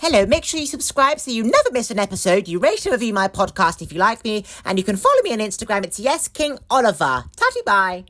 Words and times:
Hello, 0.00 0.24
make 0.24 0.46
sure 0.46 0.58
you 0.58 0.64
subscribe 0.64 1.20
so 1.20 1.30
you 1.30 1.42
never 1.42 1.70
miss 1.72 1.90
an 1.90 1.98
episode. 1.98 2.48
You 2.48 2.58
rate 2.58 2.86
and 2.86 2.92
review 2.92 3.12
my 3.12 3.28
podcast 3.28 3.82
if 3.82 3.92
you 3.92 3.98
like 3.98 4.24
me, 4.24 4.46
and 4.64 4.78
you 4.78 4.82
can 4.82 4.96
follow 4.96 5.20
me 5.22 5.34
on 5.34 5.40
Instagram. 5.40 5.84
It's 5.84 6.00
Yes 6.00 6.26
King 6.26 6.58
Oliver. 6.70 7.24
Tatty 7.36 7.60
bye. 7.66 8.04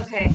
Okay. 0.00 0.32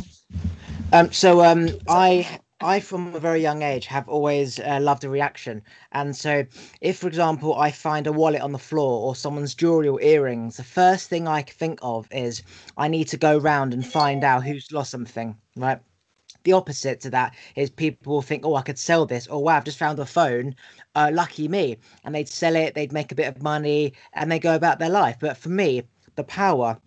Um, 0.93 1.11
so 1.11 1.43
um, 1.43 1.69
I 1.89 2.39
I 2.61 2.79
from 2.79 3.15
a 3.15 3.19
very 3.19 3.41
young 3.41 3.63
age 3.63 3.87
have 3.87 4.07
always 4.07 4.59
uh, 4.59 4.77
loved 4.79 5.03
a 5.03 5.09
reaction, 5.09 5.63
and 5.93 6.15
so 6.15 6.45
if, 6.79 6.99
for 6.99 7.07
example, 7.07 7.55
I 7.55 7.71
find 7.71 8.05
a 8.05 8.13
wallet 8.13 8.41
on 8.41 8.51
the 8.51 8.59
floor 8.59 9.07
or 9.07 9.15
someone's 9.15 9.55
jewelry 9.55 9.87
or 9.87 9.99
earrings, 9.99 10.57
the 10.57 10.63
first 10.63 11.09
thing 11.09 11.27
I 11.27 11.41
think 11.41 11.79
of 11.81 12.07
is 12.11 12.43
I 12.77 12.87
need 12.87 13.07
to 13.07 13.17
go 13.17 13.39
round 13.39 13.73
and 13.73 13.83
find 13.83 14.23
out 14.23 14.43
who's 14.43 14.71
lost 14.71 14.91
something, 14.91 15.37
right? 15.55 15.79
The 16.47 16.53
opposite 16.53 17.01
to 17.01 17.09
that 17.09 17.35
is 17.57 17.69
people 17.69 18.13
will 18.13 18.21
think, 18.21 18.45
oh, 18.45 18.55
I 18.55 18.61
could 18.61 18.79
sell 18.79 19.05
this, 19.05 19.27
or 19.27 19.43
wow, 19.43 19.57
I've 19.57 19.65
just 19.65 19.77
found 19.77 19.99
a 19.99 20.05
phone, 20.05 20.55
uh, 20.95 21.11
lucky 21.13 21.49
me, 21.49 21.77
and 22.05 22.15
they'd 22.15 22.29
sell 22.29 22.55
it, 22.55 22.73
they'd 22.73 22.93
make 22.93 23.11
a 23.11 23.15
bit 23.15 23.27
of 23.27 23.43
money, 23.43 23.93
and 24.13 24.31
they 24.31 24.39
go 24.39 24.55
about 24.55 24.79
their 24.79 24.89
life. 24.89 25.17
But 25.19 25.35
for 25.35 25.49
me, 25.49 25.83
the 26.15 26.23
power 26.23 26.79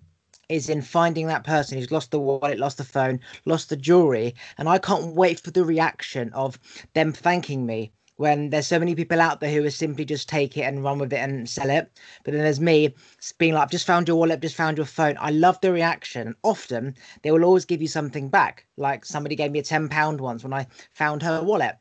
is 0.49 0.71
in 0.71 0.81
finding 0.81 1.27
that 1.27 1.45
person 1.45 1.77
who's 1.77 1.91
lost 1.91 2.11
the 2.11 2.19
wallet, 2.19 2.59
lost 2.59 2.79
the 2.79 2.85
phone, 2.85 3.21
lost 3.45 3.69
the 3.69 3.77
jewelry, 3.77 4.35
and 4.57 4.67
I 4.67 4.79
can't 4.79 5.15
wait 5.15 5.39
for 5.39 5.51
the 5.51 5.63
reaction 5.63 6.33
of 6.33 6.59
them 6.95 7.13
thanking 7.13 7.67
me 7.67 7.93
when 8.21 8.51
there's 8.51 8.67
so 8.67 8.79
many 8.79 8.95
people 8.95 9.19
out 9.19 9.41
there 9.41 9.51
who 9.51 9.63
will 9.63 9.71
simply 9.71 10.05
just 10.05 10.29
take 10.29 10.59
it 10.59 10.65
and 10.65 10.85
run 10.85 10.99
with 10.99 11.11
it 11.11 11.21
and 11.21 11.49
sell 11.49 11.71
it. 11.71 11.91
But 12.23 12.35
then 12.35 12.43
there's 12.43 12.61
me 12.61 12.95
being 13.39 13.55
like, 13.55 13.63
I've 13.63 13.71
just 13.71 13.87
found 13.87 14.09
your 14.09 14.19
wallet, 14.19 14.43
just 14.43 14.57
found 14.57 14.77
your 14.77 14.85
phone. 14.85 15.17
I 15.19 15.31
love 15.31 15.59
the 15.63 15.73
reaction. 15.73 16.37
Often 16.43 16.97
they 17.23 17.31
will 17.31 17.47
always 17.47 17.65
give 17.65 17.81
you 17.81 17.89
something 17.89 18.29
back. 18.29 18.67
Like 18.77 19.07
somebody 19.07 19.37
gave 19.37 19.53
me 19.53 19.61
a 19.61 19.63
£10 19.63 20.21
once 20.21 20.45
when 20.45 20.53
I 20.53 20.67
found 20.93 21.23
her 21.23 21.43
wallet. 21.43 21.77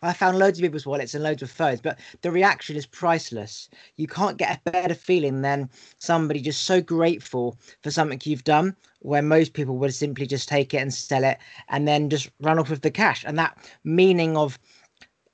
I 0.00 0.14
found 0.14 0.38
loads 0.38 0.58
of 0.58 0.62
people's 0.62 0.86
wallets 0.86 1.14
and 1.14 1.22
loads 1.22 1.42
of 1.42 1.50
phones, 1.50 1.82
but 1.82 1.98
the 2.22 2.30
reaction 2.30 2.76
is 2.76 2.86
priceless. 2.86 3.68
You 3.96 4.06
can't 4.06 4.38
get 4.38 4.56
a 4.56 4.70
better 4.70 4.94
feeling 4.94 5.42
than 5.42 5.68
somebody 5.98 6.40
just 6.40 6.64
so 6.64 6.80
grateful 6.80 7.58
for 7.82 7.90
something 7.90 8.20
you've 8.24 8.44
done, 8.44 8.74
where 9.00 9.22
most 9.22 9.52
people 9.52 9.76
would 9.76 9.94
simply 9.94 10.26
just 10.26 10.48
take 10.48 10.72
it 10.72 10.78
and 10.78 10.94
sell 10.94 11.24
it 11.24 11.36
and 11.68 11.86
then 11.86 12.08
just 12.08 12.30
run 12.40 12.58
off 12.58 12.70
with 12.70 12.80
the 12.80 12.90
cash. 12.90 13.22
And 13.26 13.38
that 13.38 13.58
meaning 13.84 14.34
of 14.34 14.58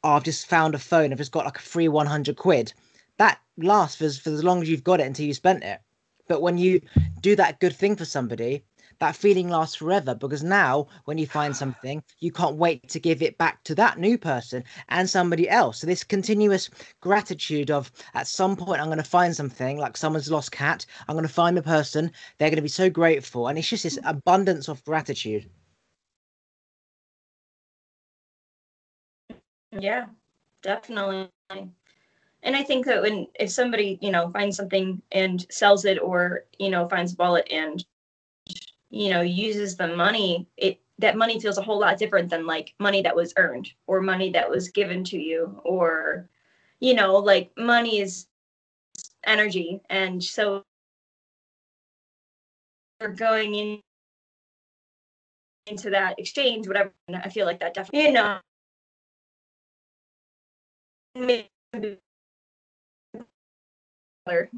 oh, 0.02 0.12
I've 0.12 0.24
just 0.24 0.46
found 0.46 0.74
a 0.74 0.78
phone, 0.78 1.12
I've 1.12 1.18
just 1.18 1.32
got 1.32 1.44
like 1.44 1.58
a 1.58 1.62
free 1.62 1.88
100 1.88 2.36
quid. 2.36 2.72
That 3.18 3.40
lasts 3.56 3.96
for, 3.96 4.10
for 4.10 4.30
as 4.30 4.44
long 4.44 4.62
as 4.62 4.68
you've 4.68 4.84
got 4.84 5.00
it 5.00 5.06
until 5.06 5.26
you 5.26 5.34
spent 5.34 5.62
it. 5.62 5.80
But 6.28 6.42
when 6.42 6.58
you 6.58 6.80
do 7.20 7.36
that 7.36 7.60
good 7.60 7.74
thing 7.74 7.96
for 7.96 8.04
somebody, 8.04 8.62
that 9.00 9.16
feeling 9.16 9.48
lasts 9.48 9.76
forever 9.76 10.14
because 10.14 10.42
now 10.42 10.86
when 11.06 11.18
you 11.18 11.26
find 11.26 11.56
something, 11.56 12.02
you 12.20 12.30
can't 12.30 12.56
wait 12.56 12.88
to 12.90 13.00
give 13.00 13.22
it 13.22 13.38
back 13.38 13.64
to 13.64 13.74
that 13.74 13.98
new 13.98 14.16
person 14.18 14.62
and 14.90 15.08
somebody 15.08 15.48
else. 15.48 15.80
So 15.80 15.86
this 15.86 16.04
continuous 16.04 16.70
gratitude 17.00 17.70
of 17.70 17.90
at 18.14 18.28
some 18.28 18.56
point 18.56 18.80
I'm 18.80 18.88
going 18.88 18.98
to 18.98 19.04
find 19.04 19.34
something 19.34 19.78
like 19.78 19.96
someone's 19.96 20.30
lost 20.30 20.52
cat, 20.52 20.84
I'm 21.08 21.14
going 21.14 21.26
to 21.26 21.32
find 21.32 21.56
the 21.56 21.62
person, 21.62 22.12
they're 22.38 22.50
going 22.50 22.56
to 22.56 22.62
be 22.62 22.68
so 22.68 22.90
grateful, 22.90 23.48
and 23.48 23.58
it's 23.58 23.68
just 23.68 23.84
this 23.84 23.98
abundance 24.04 24.68
of 24.68 24.84
gratitude. 24.84 25.48
Yeah, 29.72 30.06
definitely. 30.62 31.30
And 32.42 32.54
I 32.56 32.62
think 32.62 32.84
that 32.86 33.00
when 33.02 33.28
if 33.34 33.50
somebody, 33.50 33.98
you 34.02 34.10
know, 34.10 34.30
finds 34.30 34.56
something 34.56 35.00
and 35.12 35.46
sells 35.50 35.84
it 35.86 35.98
or, 35.98 36.44
you 36.58 36.70
know, 36.70 36.88
finds 36.88 37.14
a 37.14 37.16
wallet 37.16 37.48
and 37.50 37.82
you 38.91 39.08
know, 39.10 39.20
uses 39.22 39.76
the 39.76 39.88
money, 39.88 40.46
it 40.56 40.80
that 40.98 41.16
money 41.16 41.41
feels 41.41 41.56
a 41.56 41.62
whole 41.62 41.78
lot 41.78 41.96
different 41.98 42.28
than 42.28 42.44
like 42.46 42.74
money 42.78 43.00
that 43.02 43.16
was 43.16 43.32
earned 43.38 43.70
or 43.86 44.02
money 44.02 44.30
that 44.32 44.50
was 44.50 44.68
given 44.68 45.02
to 45.04 45.18
you 45.18 45.58
or 45.64 46.28
you 46.80 46.94
know, 46.94 47.16
like 47.16 47.50
money 47.56 48.00
is 48.00 48.26
energy 49.24 49.80
and 49.91 50.22
so 50.22 50.62
we're 53.00 53.08
going 53.08 53.54
in 53.54 53.81
into 55.66 55.91
that 55.91 56.19
exchange 56.19 56.66
whatever 56.66 56.92
i 57.14 57.28
feel 57.28 57.47
like 57.47 57.60
that 57.60 57.75
definitely 57.75 58.06
you 58.08 58.12
know 58.12 58.38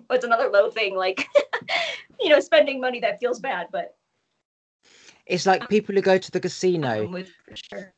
what's 0.06 0.24
another 0.24 0.48
low 0.48 0.70
thing 0.70 0.94
like 0.94 1.26
you 2.20 2.28
know 2.28 2.40
spending 2.40 2.80
money 2.80 3.00
that 3.00 3.18
feels 3.20 3.40
bad 3.40 3.66
but 3.72 3.96
it's 5.26 5.46
like 5.46 5.68
people 5.68 5.94
who 5.94 6.02
go 6.02 6.18
to 6.18 6.30
the 6.30 6.40
casino 6.40 7.06
with 7.08 7.30
sure 7.54 7.92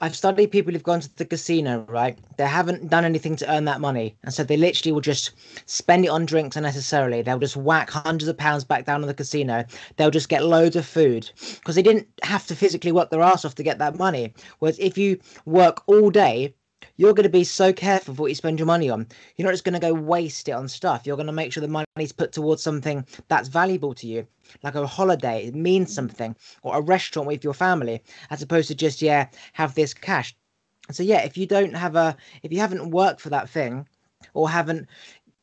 I've 0.00 0.14
studied 0.14 0.52
people 0.52 0.72
who've 0.72 0.82
gone 0.82 1.00
to 1.00 1.16
the 1.16 1.24
casino, 1.24 1.84
right? 1.88 2.16
They 2.36 2.46
haven't 2.46 2.88
done 2.88 3.04
anything 3.04 3.34
to 3.36 3.52
earn 3.52 3.64
that 3.64 3.80
money. 3.80 4.16
And 4.22 4.32
so 4.32 4.44
they 4.44 4.56
literally 4.56 4.92
will 4.92 5.00
just 5.00 5.32
spend 5.66 6.04
it 6.04 6.08
on 6.08 6.24
drinks 6.24 6.56
unnecessarily. 6.56 7.22
They'll 7.22 7.40
just 7.40 7.56
whack 7.56 7.90
hundreds 7.90 8.28
of 8.28 8.38
pounds 8.38 8.62
back 8.62 8.84
down 8.84 9.02
on 9.02 9.08
the 9.08 9.14
casino. 9.14 9.64
They'll 9.96 10.12
just 10.12 10.28
get 10.28 10.44
loads 10.44 10.76
of 10.76 10.86
food 10.86 11.30
because 11.56 11.74
they 11.74 11.82
didn't 11.82 12.06
have 12.22 12.46
to 12.46 12.54
physically 12.54 12.92
work 12.92 13.10
their 13.10 13.22
ass 13.22 13.44
off 13.44 13.56
to 13.56 13.64
get 13.64 13.78
that 13.78 13.98
money. 13.98 14.32
Whereas 14.60 14.78
if 14.78 14.96
you 14.96 15.18
work 15.46 15.82
all 15.88 16.10
day 16.10 16.54
you're 16.96 17.14
going 17.14 17.24
to 17.24 17.30
be 17.30 17.44
so 17.44 17.72
careful 17.72 18.14
for 18.14 18.22
what 18.22 18.28
you 18.28 18.34
spend 18.34 18.58
your 18.58 18.66
money 18.66 18.90
on. 18.90 19.06
You're 19.36 19.46
not 19.46 19.52
just 19.52 19.64
going 19.64 19.74
to 19.74 19.80
go 19.80 19.94
waste 19.94 20.48
it 20.48 20.52
on 20.52 20.68
stuff. 20.68 21.06
You're 21.06 21.16
going 21.16 21.26
to 21.26 21.32
make 21.32 21.52
sure 21.52 21.60
the 21.60 21.84
money's 21.96 22.12
put 22.12 22.32
towards 22.32 22.62
something 22.62 23.06
that's 23.28 23.48
valuable 23.48 23.94
to 23.94 24.06
you, 24.06 24.26
like 24.62 24.74
a 24.74 24.86
holiday. 24.86 25.46
It 25.46 25.54
means 25.54 25.94
something, 25.94 26.36
or 26.62 26.76
a 26.76 26.80
restaurant 26.80 27.28
with 27.28 27.44
your 27.44 27.54
family, 27.54 28.02
as 28.30 28.42
opposed 28.42 28.68
to 28.68 28.74
just 28.74 29.00
yeah 29.00 29.28
have 29.52 29.74
this 29.74 29.94
cash. 29.94 30.36
So 30.90 31.02
yeah, 31.02 31.20
if 31.20 31.36
you 31.36 31.46
don't 31.46 31.74
have 31.74 31.96
a, 31.96 32.16
if 32.42 32.52
you 32.52 32.58
haven't 32.58 32.90
worked 32.90 33.20
for 33.20 33.30
that 33.30 33.48
thing, 33.48 33.86
or 34.34 34.50
haven't 34.50 34.88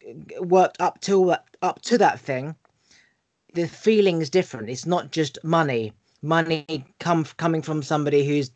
uh, 0.07 0.43
worked 0.43 0.81
up 0.81 0.99
to 1.01 1.35
up 1.61 1.81
to 1.83 1.97
that 1.97 2.19
thing, 2.19 2.55
the 3.53 3.67
feeling 3.67 4.21
is 4.21 4.29
different. 4.29 4.69
It's 4.69 4.85
not 4.85 5.11
just 5.11 5.39
money. 5.43 5.93
Money 6.21 6.85
come 6.99 7.25
coming 7.37 7.61
from 7.61 7.83
somebody 7.83 8.25
who's 8.25 8.51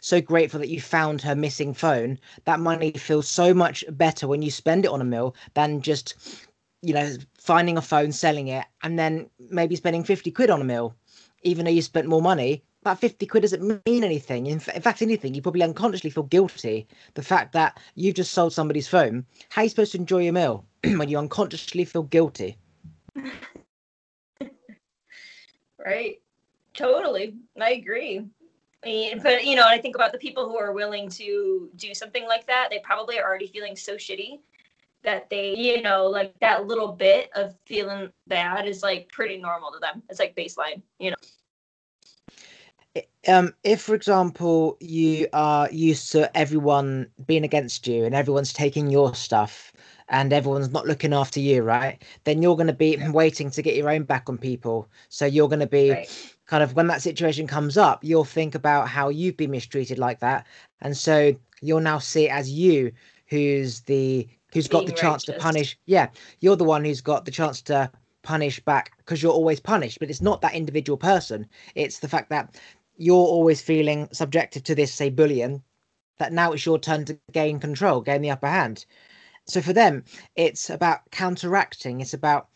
so 0.00 0.20
grateful 0.20 0.60
that 0.60 0.68
you 0.68 0.80
found 0.80 1.22
her 1.22 1.34
missing 1.34 1.74
phone. 1.74 2.18
That 2.44 2.60
money 2.60 2.92
feels 2.92 3.28
so 3.28 3.52
much 3.54 3.84
better 3.90 4.28
when 4.28 4.42
you 4.42 4.50
spend 4.50 4.84
it 4.84 4.90
on 4.90 5.00
a 5.00 5.04
meal 5.04 5.34
than 5.54 5.80
just, 5.80 6.14
you 6.82 6.94
know, 6.94 7.16
finding 7.38 7.76
a 7.76 7.82
phone, 7.82 8.12
selling 8.12 8.48
it, 8.48 8.64
and 8.82 8.98
then 8.98 9.28
maybe 9.50 9.76
spending 9.76 10.04
50 10.04 10.30
quid 10.30 10.50
on 10.50 10.60
a 10.60 10.64
meal. 10.64 10.94
Even 11.42 11.64
though 11.64 11.70
you 11.70 11.82
spent 11.82 12.08
more 12.08 12.22
money, 12.22 12.62
that 12.82 12.98
50 12.98 13.26
quid 13.26 13.42
doesn't 13.42 13.86
mean 13.86 14.04
anything. 14.04 14.46
In, 14.46 14.60
in 14.74 14.82
fact, 14.82 15.02
anything, 15.02 15.34
you 15.34 15.42
probably 15.42 15.62
unconsciously 15.62 16.10
feel 16.10 16.24
guilty. 16.24 16.86
The 17.14 17.22
fact 17.22 17.52
that 17.52 17.78
you've 17.94 18.14
just 18.14 18.32
sold 18.32 18.52
somebody's 18.52 18.88
phone, 18.88 19.26
how 19.48 19.62
are 19.62 19.64
you 19.64 19.68
supposed 19.70 19.92
to 19.92 19.98
enjoy 19.98 20.22
your 20.22 20.32
meal 20.32 20.64
when 20.84 21.08
you 21.08 21.18
unconsciously 21.18 21.84
feel 21.84 22.04
guilty? 22.04 22.56
right. 25.78 26.20
Totally. 26.74 27.34
I 27.60 27.70
agree 27.72 28.26
but 29.22 29.44
you 29.44 29.56
know, 29.56 29.66
I 29.66 29.78
think 29.78 29.94
about 29.94 30.12
the 30.12 30.18
people 30.18 30.48
who 30.48 30.56
are 30.56 30.72
willing 30.72 31.08
to 31.10 31.70
do 31.76 31.94
something 31.94 32.26
like 32.26 32.46
that. 32.46 32.68
They 32.70 32.78
probably 32.80 33.18
are 33.18 33.24
already 33.24 33.48
feeling 33.48 33.76
so 33.76 33.96
shitty 33.96 34.40
that 35.02 35.28
they, 35.30 35.54
you 35.54 35.82
know, 35.82 36.06
like 36.06 36.34
that 36.40 36.66
little 36.66 36.88
bit 36.88 37.30
of 37.34 37.54
feeling 37.66 38.10
bad 38.26 38.66
is 38.66 38.82
like 38.82 39.08
pretty 39.08 39.38
normal 39.38 39.70
to 39.72 39.78
them. 39.78 40.02
It's 40.08 40.18
like 40.18 40.34
baseline, 40.34 40.82
you 40.98 41.10
know. 41.10 41.16
Um, 43.28 43.54
if, 43.62 43.82
for 43.82 43.94
example, 43.94 44.78
you 44.80 45.28
are 45.32 45.70
used 45.70 46.12
to 46.12 46.34
everyone 46.36 47.08
being 47.26 47.44
against 47.44 47.86
you 47.86 48.04
and 48.04 48.14
everyone's 48.14 48.52
taking 48.52 48.90
your 48.90 49.14
stuff 49.14 49.72
and 50.08 50.32
everyone's 50.32 50.70
not 50.70 50.86
looking 50.86 51.12
after 51.12 51.40
you, 51.40 51.62
right? 51.62 52.02
Then 52.24 52.40
you're 52.40 52.56
going 52.56 52.68
to 52.68 52.72
be 52.72 52.96
waiting 53.10 53.50
to 53.50 53.62
get 53.62 53.76
your 53.76 53.90
own 53.90 54.04
back 54.04 54.28
on 54.28 54.38
people. 54.38 54.88
So 55.08 55.26
you're 55.26 55.48
going 55.48 55.60
to 55.60 55.66
be 55.66 55.90
right 55.90 56.35
kind 56.46 56.62
of 56.62 56.74
when 56.74 56.86
that 56.88 57.02
situation 57.02 57.46
comes 57.46 57.76
up, 57.76 58.04
you'll 58.04 58.24
think 58.24 58.54
about 58.54 58.88
how 58.88 59.08
you've 59.08 59.36
been 59.36 59.50
mistreated 59.50 59.98
like 59.98 60.20
that, 60.20 60.46
and 60.80 60.96
so 60.96 61.34
you'll 61.60 61.80
now 61.80 61.98
see 61.98 62.26
it 62.26 62.32
as 62.32 62.50
you 62.50 62.92
who's 63.28 63.80
the 63.80 64.28
who's 64.52 64.68
got 64.68 64.86
the 64.86 64.92
chance 64.92 65.28
righteous. 65.28 65.34
to 65.34 65.40
punish. 65.40 65.78
Yeah, 65.86 66.08
you're 66.40 66.56
the 66.56 66.64
one 66.64 66.84
who's 66.84 67.00
got 67.00 67.24
the 67.24 67.30
chance 67.30 67.60
to 67.62 67.90
punish 68.22 68.60
back 68.60 68.96
because 68.98 69.22
you're 69.22 69.32
always 69.32 69.60
punished, 69.60 69.98
but 69.98 70.10
it's 70.10 70.22
not 70.22 70.40
that 70.40 70.54
individual 70.54 70.96
person. 70.96 71.46
It's 71.74 72.00
the 72.00 72.08
fact 72.08 72.30
that 72.30 72.56
you're 72.96 73.16
always 73.16 73.60
feeling 73.60 74.08
subjected 74.12 74.64
to 74.64 74.74
this, 74.74 74.92
say, 74.92 75.10
bullying. 75.10 75.62
That 76.18 76.32
now 76.32 76.52
it's 76.52 76.64
your 76.64 76.78
turn 76.78 77.04
to 77.04 77.18
gain 77.32 77.60
control, 77.60 78.00
gain 78.00 78.22
the 78.22 78.30
upper 78.30 78.46
hand. 78.48 78.86
So 79.46 79.60
for 79.60 79.72
them, 79.74 80.02
it's 80.34 80.70
about 80.70 81.10
counteracting. 81.10 82.00
It's 82.00 82.14
about 82.14 82.48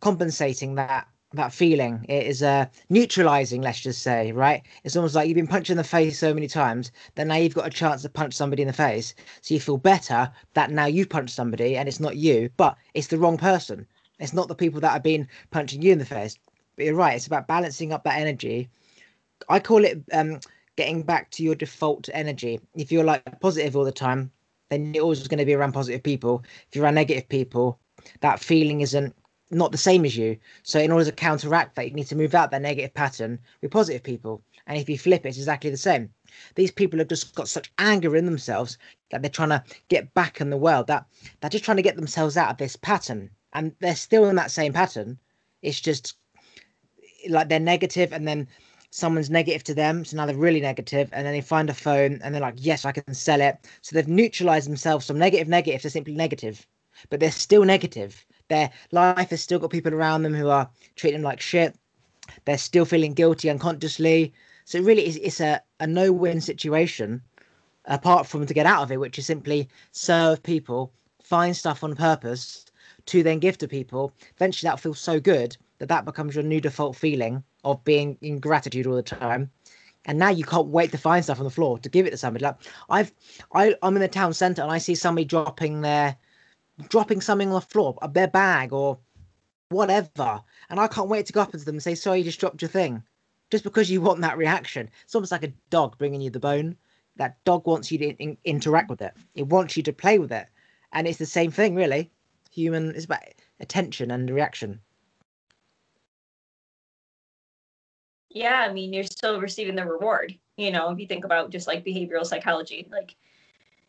compensating 0.00 0.74
that 0.74 1.08
that 1.34 1.52
feeling. 1.52 2.04
It 2.08 2.26
is 2.26 2.42
uh, 2.42 2.66
neutralizing, 2.88 3.60
let's 3.60 3.80
just 3.80 4.02
say, 4.02 4.32
right? 4.32 4.62
It's 4.84 4.96
almost 4.96 5.14
like 5.14 5.28
you've 5.28 5.36
been 5.36 5.46
punched 5.46 5.70
in 5.70 5.76
the 5.76 5.84
face 5.84 6.18
so 6.18 6.32
many 6.32 6.48
times 6.48 6.90
that 7.16 7.26
now 7.26 7.36
you've 7.36 7.54
got 7.54 7.66
a 7.66 7.70
chance 7.70 8.02
to 8.02 8.08
punch 8.08 8.34
somebody 8.34 8.62
in 8.62 8.68
the 8.68 8.74
face. 8.74 9.14
So 9.42 9.54
you 9.54 9.60
feel 9.60 9.76
better 9.76 10.30
that 10.54 10.70
now 10.70 10.86
you've 10.86 11.10
punched 11.10 11.34
somebody 11.34 11.76
and 11.76 11.88
it's 11.88 12.00
not 12.00 12.16
you, 12.16 12.50
but 12.56 12.76
it's 12.94 13.08
the 13.08 13.18
wrong 13.18 13.36
person. 13.36 13.86
It's 14.18 14.32
not 14.32 14.48
the 14.48 14.54
people 14.54 14.80
that 14.80 14.92
have 14.92 15.02
been 15.02 15.28
punching 15.50 15.82
you 15.82 15.92
in 15.92 15.98
the 15.98 16.06
face. 16.06 16.38
But 16.76 16.86
you're 16.86 16.94
right, 16.94 17.16
it's 17.16 17.26
about 17.26 17.46
balancing 17.46 17.92
up 17.92 18.04
that 18.04 18.18
energy. 18.18 18.68
I 19.48 19.60
call 19.60 19.84
it 19.84 20.02
um, 20.12 20.40
getting 20.76 21.02
back 21.02 21.30
to 21.32 21.42
your 21.42 21.54
default 21.54 22.08
energy. 22.12 22.60
If 22.74 22.90
you're 22.90 23.04
like 23.04 23.40
positive 23.40 23.76
all 23.76 23.84
the 23.84 23.92
time, 23.92 24.30
then 24.70 24.94
you're 24.94 25.02
always 25.02 25.26
going 25.28 25.38
to 25.38 25.44
be 25.44 25.54
around 25.54 25.72
positive 25.72 26.02
people. 26.02 26.42
If 26.68 26.76
you're 26.76 26.84
around 26.84 26.94
negative 26.94 27.28
people, 27.28 27.78
that 28.20 28.40
feeling 28.40 28.80
isn't 28.80 29.14
not 29.50 29.72
the 29.72 29.78
same 29.78 30.04
as 30.04 30.16
you. 30.16 30.36
So 30.62 30.78
in 30.78 30.92
order 30.92 31.04
to 31.04 31.12
counteract 31.12 31.76
that, 31.76 31.88
you 31.88 31.94
need 31.94 32.06
to 32.08 32.16
move 32.16 32.34
out 32.34 32.50
that 32.50 32.62
negative 32.62 32.94
pattern 32.94 33.38
with 33.62 33.70
positive 33.70 34.02
people. 34.02 34.42
And 34.66 34.76
if 34.78 34.88
you 34.88 34.98
flip 34.98 35.24
it, 35.24 35.30
it's 35.30 35.38
exactly 35.38 35.70
the 35.70 35.76
same. 35.76 36.10
These 36.54 36.70
people 36.70 36.98
have 36.98 37.08
just 37.08 37.34
got 37.34 37.48
such 37.48 37.72
anger 37.78 38.14
in 38.14 38.26
themselves 38.26 38.76
that 39.10 39.22
they're 39.22 39.30
trying 39.30 39.48
to 39.48 39.64
get 39.88 40.12
back 40.14 40.40
in 40.40 40.50
the 40.50 40.56
world. 40.56 40.86
That 40.88 41.06
they're 41.40 41.50
just 41.50 41.64
trying 41.64 41.78
to 41.78 41.82
get 41.82 41.96
themselves 41.96 42.36
out 42.36 42.50
of 42.50 42.58
this 42.58 42.76
pattern, 42.76 43.30
and 43.54 43.74
they're 43.80 43.96
still 43.96 44.26
in 44.26 44.36
that 44.36 44.50
same 44.50 44.72
pattern. 44.74 45.18
It's 45.62 45.80
just 45.80 46.16
like 47.28 47.48
they're 47.48 47.58
negative, 47.58 48.12
and 48.12 48.28
then 48.28 48.46
someone's 48.90 49.30
negative 49.30 49.64
to 49.64 49.74
them, 49.74 50.04
so 50.04 50.16
now 50.16 50.26
they're 50.26 50.36
really 50.36 50.60
negative, 50.60 51.08
and 51.12 51.26
then 51.26 51.32
they 51.32 51.40
find 51.40 51.70
a 51.70 51.74
phone, 51.74 52.20
and 52.22 52.34
they're 52.34 52.42
like, 52.42 52.54
"Yes, 52.58 52.84
I 52.84 52.92
can 52.92 53.14
sell 53.14 53.40
it." 53.40 53.56
So 53.80 53.94
they've 53.94 54.06
neutralized 54.06 54.68
themselves 54.68 55.06
from 55.06 55.18
negative, 55.18 55.48
negative 55.48 55.82
to 55.82 55.90
simply 55.90 56.14
negative, 56.14 56.66
but 57.08 57.20
they're 57.20 57.30
still 57.30 57.64
negative. 57.64 58.26
Their 58.48 58.70
life 58.92 59.30
has 59.30 59.40
still 59.40 59.58
got 59.58 59.70
people 59.70 59.94
around 59.94 60.22
them 60.22 60.34
who 60.34 60.48
are 60.48 60.68
treating 60.96 61.20
them 61.20 61.28
like 61.28 61.40
shit. 61.40 61.76
They're 62.44 62.58
still 62.58 62.84
feeling 62.84 63.14
guilty 63.14 63.50
unconsciously. 63.50 64.32
So 64.64 64.80
really 64.80 65.02
it's 65.02 65.40
a, 65.40 65.62
a 65.80 65.86
no-win 65.86 66.40
situation 66.40 67.22
apart 67.86 68.26
from 68.26 68.46
to 68.46 68.54
get 68.54 68.66
out 68.66 68.82
of 68.82 68.92
it, 68.92 69.00
which 69.00 69.18
is 69.18 69.26
simply 69.26 69.68
serve 69.92 70.42
people, 70.42 70.92
find 71.22 71.56
stuff 71.56 71.82
on 71.82 71.96
purpose 71.96 72.66
to 73.06 73.22
then 73.22 73.38
give 73.38 73.58
to 73.58 73.68
people. 73.68 74.12
Eventually 74.36 74.68
that 74.68 74.80
feels 74.80 75.00
so 75.00 75.18
good 75.18 75.56
that 75.78 75.88
that 75.88 76.04
becomes 76.04 76.34
your 76.34 76.44
new 76.44 76.60
default 76.60 76.96
feeling 76.96 77.42
of 77.64 77.82
being 77.84 78.18
in 78.20 78.40
gratitude 78.40 78.86
all 78.86 78.94
the 78.94 79.02
time. 79.02 79.50
And 80.04 80.18
now 80.18 80.30
you 80.30 80.44
can't 80.44 80.68
wait 80.68 80.90
to 80.92 80.98
find 80.98 81.24
stuff 81.24 81.38
on 81.38 81.44
the 81.44 81.50
floor 81.50 81.78
to 81.78 81.88
give 81.88 82.06
it 82.06 82.10
to 82.10 82.16
somebody. 82.16 82.44
Like 82.44 82.56
I've, 82.88 83.12
I, 83.52 83.74
I'm 83.82 83.96
in 83.96 84.02
the 84.02 84.08
town 84.08 84.32
centre 84.32 84.62
and 84.62 84.70
I 84.70 84.78
see 84.78 84.94
somebody 84.94 85.24
dropping 85.24 85.80
their, 85.80 86.16
dropping 86.88 87.20
something 87.20 87.48
on 87.48 87.54
the 87.54 87.60
floor, 87.60 87.98
their 88.12 88.28
bag 88.28 88.72
or 88.72 88.98
whatever, 89.70 90.42
and 90.70 90.80
I 90.80 90.86
can't 90.88 91.08
wait 91.08 91.26
to 91.26 91.32
go 91.32 91.42
up 91.42 91.50
to 91.52 91.58
them 91.58 91.76
and 91.76 91.82
say, 91.82 91.94
"Sorry, 91.94 92.18
you 92.18 92.24
just 92.24 92.40
dropped 92.40 92.62
your 92.62 92.68
thing," 92.68 93.02
just 93.50 93.64
because 93.64 93.90
you 93.90 94.00
want 94.00 94.20
that 94.20 94.38
reaction. 94.38 94.90
It's 95.04 95.14
almost 95.14 95.32
like 95.32 95.42
a 95.42 95.52
dog 95.70 95.98
bringing 95.98 96.20
you 96.20 96.30
the 96.30 96.40
bone. 96.40 96.76
That 97.16 97.42
dog 97.44 97.66
wants 97.66 97.90
you 97.90 97.98
to 97.98 98.06
in- 98.16 98.38
interact 98.44 98.90
with 98.90 99.02
it. 99.02 99.14
It 99.34 99.48
wants 99.48 99.76
you 99.76 99.82
to 99.84 99.92
play 99.92 100.18
with 100.18 100.32
it, 100.32 100.48
and 100.92 101.06
it's 101.06 101.18
the 101.18 101.26
same 101.26 101.50
thing, 101.50 101.74
really. 101.74 102.10
Human 102.52 102.94
is 102.94 103.04
about 103.04 103.22
attention 103.60 104.10
and 104.10 104.30
reaction. 104.30 104.80
yeah 108.30 108.66
i 108.68 108.72
mean 108.72 108.92
you're 108.92 109.04
still 109.04 109.40
receiving 109.40 109.74
the 109.74 109.84
reward 109.84 110.38
you 110.56 110.70
know 110.70 110.90
if 110.90 110.98
you 110.98 111.06
think 111.06 111.24
about 111.24 111.50
just 111.50 111.66
like 111.66 111.84
behavioral 111.84 112.24
psychology 112.24 112.86
like 112.90 113.16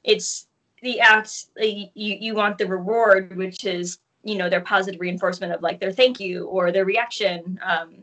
it's 0.03 0.47
the 0.81 0.99
act 0.99 1.45
you 1.57 1.89
you 1.95 2.35
want 2.35 2.57
the 2.57 2.67
reward 2.67 3.35
which 3.37 3.65
is 3.65 3.99
you 4.23 4.35
know 4.35 4.49
their 4.49 4.61
positive 4.61 4.99
reinforcement 4.99 5.53
of 5.53 5.61
like 5.61 5.79
their 5.79 5.91
thank 5.91 6.19
you 6.19 6.45
or 6.47 6.71
their 6.71 6.85
reaction 6.85 7.59
um 7.65 7.95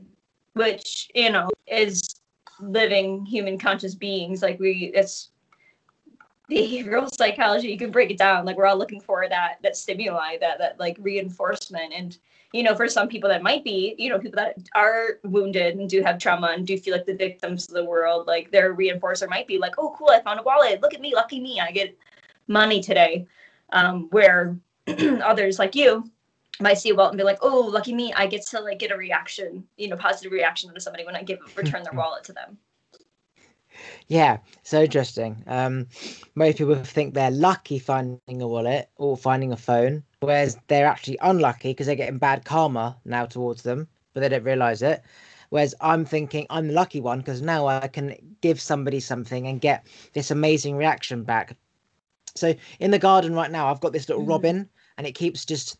which 0.55 1.11
you 1.15 1.31
know 1.31 1.49
is 1.67 2.17
living 2.61 3.25
human 3.25 3.59
conscious 3.59 3.95
beings. 3.95 4.43
Like 4.43 4.59
we 4.59 4.91
it's 4.95 5.31
behavioral 6.51 7.13
psychology 7.13 7.69
you 7.69 7.79
can 7.79 7.91
break 7.91 8.11
it 8.11 8.19
down. 8.19 8.45
Like 8.45 8.57
we're 8.57 8.67
all 8.67 8.79
looking 8.79 9.01
for 9.01 9.29
that 9.29 9.57
that 9.63 9.77
stimuli 9.77 10.39
that 10.41 10.59
that 10.59 10.79
like 10.79 10.97
reinforcement. 11.01 11.93
And 11.95 12.17
you 12.53 12.63
know, 12.63 12.75
for 12.75 12.89
some 12.89 13.09
people 13.09 13.29
that 13.29 13.43
might 13.43 13.65
be, 13.65 13.95
you 13.99 14.09
know, 14.09 14.19
people 14.19 14.37
that 14.37 14.57
are 14.75 15.19
wounded 15.25 15.77
and 15.77 15.91
do 15.91 16.03
have 16.03 16.19
trauma 16.19 16.49
and 16.57 16.67
do 16.67 16.79
feel 16.79 16.95
like 16.95 17.05
the 17.05 17.15
victims 17.15 17.69
of 17.69 17.75
the 17.75 17.85
world, 17.85 18.27
like 18.27 18.51
their 18.51 18.75
reinforcer 18.75 19.29
might 19.29 19.47
be 19.47 19.59
like, 19.59 19.75
oh, 19.79 19.95
cool, 19.99 20.09
I 20.11 20.23
found 20.23 20.41
a 20.41 20.43
wallet. 20.43 20.81
Look 20.81 20.95
at 20.95 21.01
me, 21.01 21.13
lucky 21.15 21.41
me, 21.41 21.61
I 21.61 21.73
get 21.73 21.99
money 22.49 22.81
today. 22.81 23.27
Um, 23.71 24.09
where 24.11 24.57
others 24.87 25.59
like 25.59 25.75
you 25.75 26.09
might 26.61 26.79
see 26.79 26.91
a 26.91 26.95
wallet 26.95 27.13
and 27.13 27.19
be 27.19 27.25
like, 27.25 27.39
oh, 27.43 27.61
lucky 27.61 27.95
me, 27.95 28.13
I 28.15 28.27
get 28.27 28.47
to 28.47 28.61
like 28.61 28.79
get 28.79 28.93
a 28.93 28.97
reaction, 28.97 29.65
you 29.77 29.89
know, 29.89 29.97
positive 29.97 30.33
reaction 30.33 30.73
to 30.73 30.81
somebody 30.81 31.05
when 31.05 31.17
I 31.17 31.23
give 31.23 31.39
return 31.57 31.83
their 31.83 31.93
wallet 31.95 32.25
to 32.25 32.33
them. 32.33 32.59
Yeah, 34.09 34.39
so 34.63 34.83
interesting. 34.83 35.43
Um, 35.47 35.87
most 36.35 36.59
people 36.59 36.77
think 36.77 37.13
they're 37.13 37.31
lucky 37.31 37.79
finding 37.79 38.41
a 38.41 38.49
wallet 38.49 38.89
or 38.97 39.17
finding 39.17 39.53
a 39.53 39.57
phone, 39.57 40.03
whereas 40.21 40.57
they're 40.69 40.87
actually 40.87 41.19
unlucky 41.21 41.71
because 41.71 41.87
they're 41.87 41.97
getting 41.97 42.19
bad 42.19 42.45
karma 42.45 42.97
now 43.05 43.27
towards 43.27 43.63
them, 43.63 43.89
but 44.15 44.21
they 44.21 44.29
don't 44.29 44.45
realize 44.45 44.81
it. 44.81 45.03
Whereas 45.51 45.75
I'm 45.81 46.05
thinking 46.05 46.47
I'm 46.51 46.69
the 46.69 46.75
lucky 46.75 47.01
one 47.01 47.19
because 47.19 47.43
now 47.43 47.67
I 47.67 47.87
can 47.87 48.17
give 48.41 48.61
somebody 48.61 49.01
something 49.01 49.47
and 49.47 49.61
get 49.61 49.87
this 50.15 50.31
amazing 50.31 50.77
reaction 50.77 51.23
back. 51.23 51.57
So 52.39 52.55
in 52.81 52.91
the 52.91 52.99
garden 52.99 53.35
right 53.35 53.51
now, 53.51 53.69
I've 53.69 53.81
got 53.81 53.93
this 53.93 54.09
little 54.09 54.25
mm. 54.25 54.29
robin 54.29 54.69
and 54.99 55.07
it 55.07 55.13
keeps 55.13 55.45
just 55.45 55.77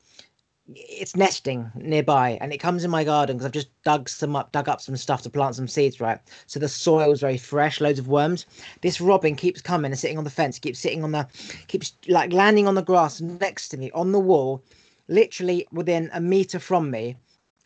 it's 0.75 1.15
nesting 1.15 1.71
nearby 1.77 2.37
and 2.41 2.53
it 2.53 2.59
comes 2.59 2.83
in 2.83 2.91
my 2.91 3.05
garden 3.05 3.37
because 3.37 3.47
I've 3.47 3.53
just 3.53 3.83
dug 3.85 4.09
some 4.09 4.35
up, 4.35 4.51
dug 4.51 4.69
up 4.69 4.81
some 4.81 4.97
stuff 4.97 5.23
to 5.23 5.31
plant 5.31 5.55
some 5.55 5.69
seeds, 5.69 6.01
right? 6.01 6.19
So 6.47 6.59
the 6.59 6.69
soil 6.69 7.13
is 7.13 7.21
very 7.21 7.39
fresh, 7.39 7.81
loads 7.81 8.01
of 8.01 8.09
worms. 8.09 8.47
This 8.81 9.01
robin 9.01 9.37
keeps 9.37 9.63
coming 9.63 9.93
and 9.93 9.99
sitting 9.99 10.19
on 10.19 10.25
the 10.25 10.31
fence, 10.31 10.59
keeps 10.59 10.81
sitting 10.81 11.05
on 11.05 11.13
the, 11.13 11.29
keeps 11.69 11.95
like 12.09 12.33
landing 12.33 12.67
on 12.67 12.75
the 12.75 12.83
grass 12.83 13.21
next 13.21 13.69
to 13.69 13.77
me 13.77 13.93
on 13.93 14.11
the 14.11 14.19
wall, 14.19 14.63
literally 15.07 15.69
within 15.71 16.11
a 16.13 16.21
meter 16.21 16.59
from 16.59 16.91
me. 16.91 17.17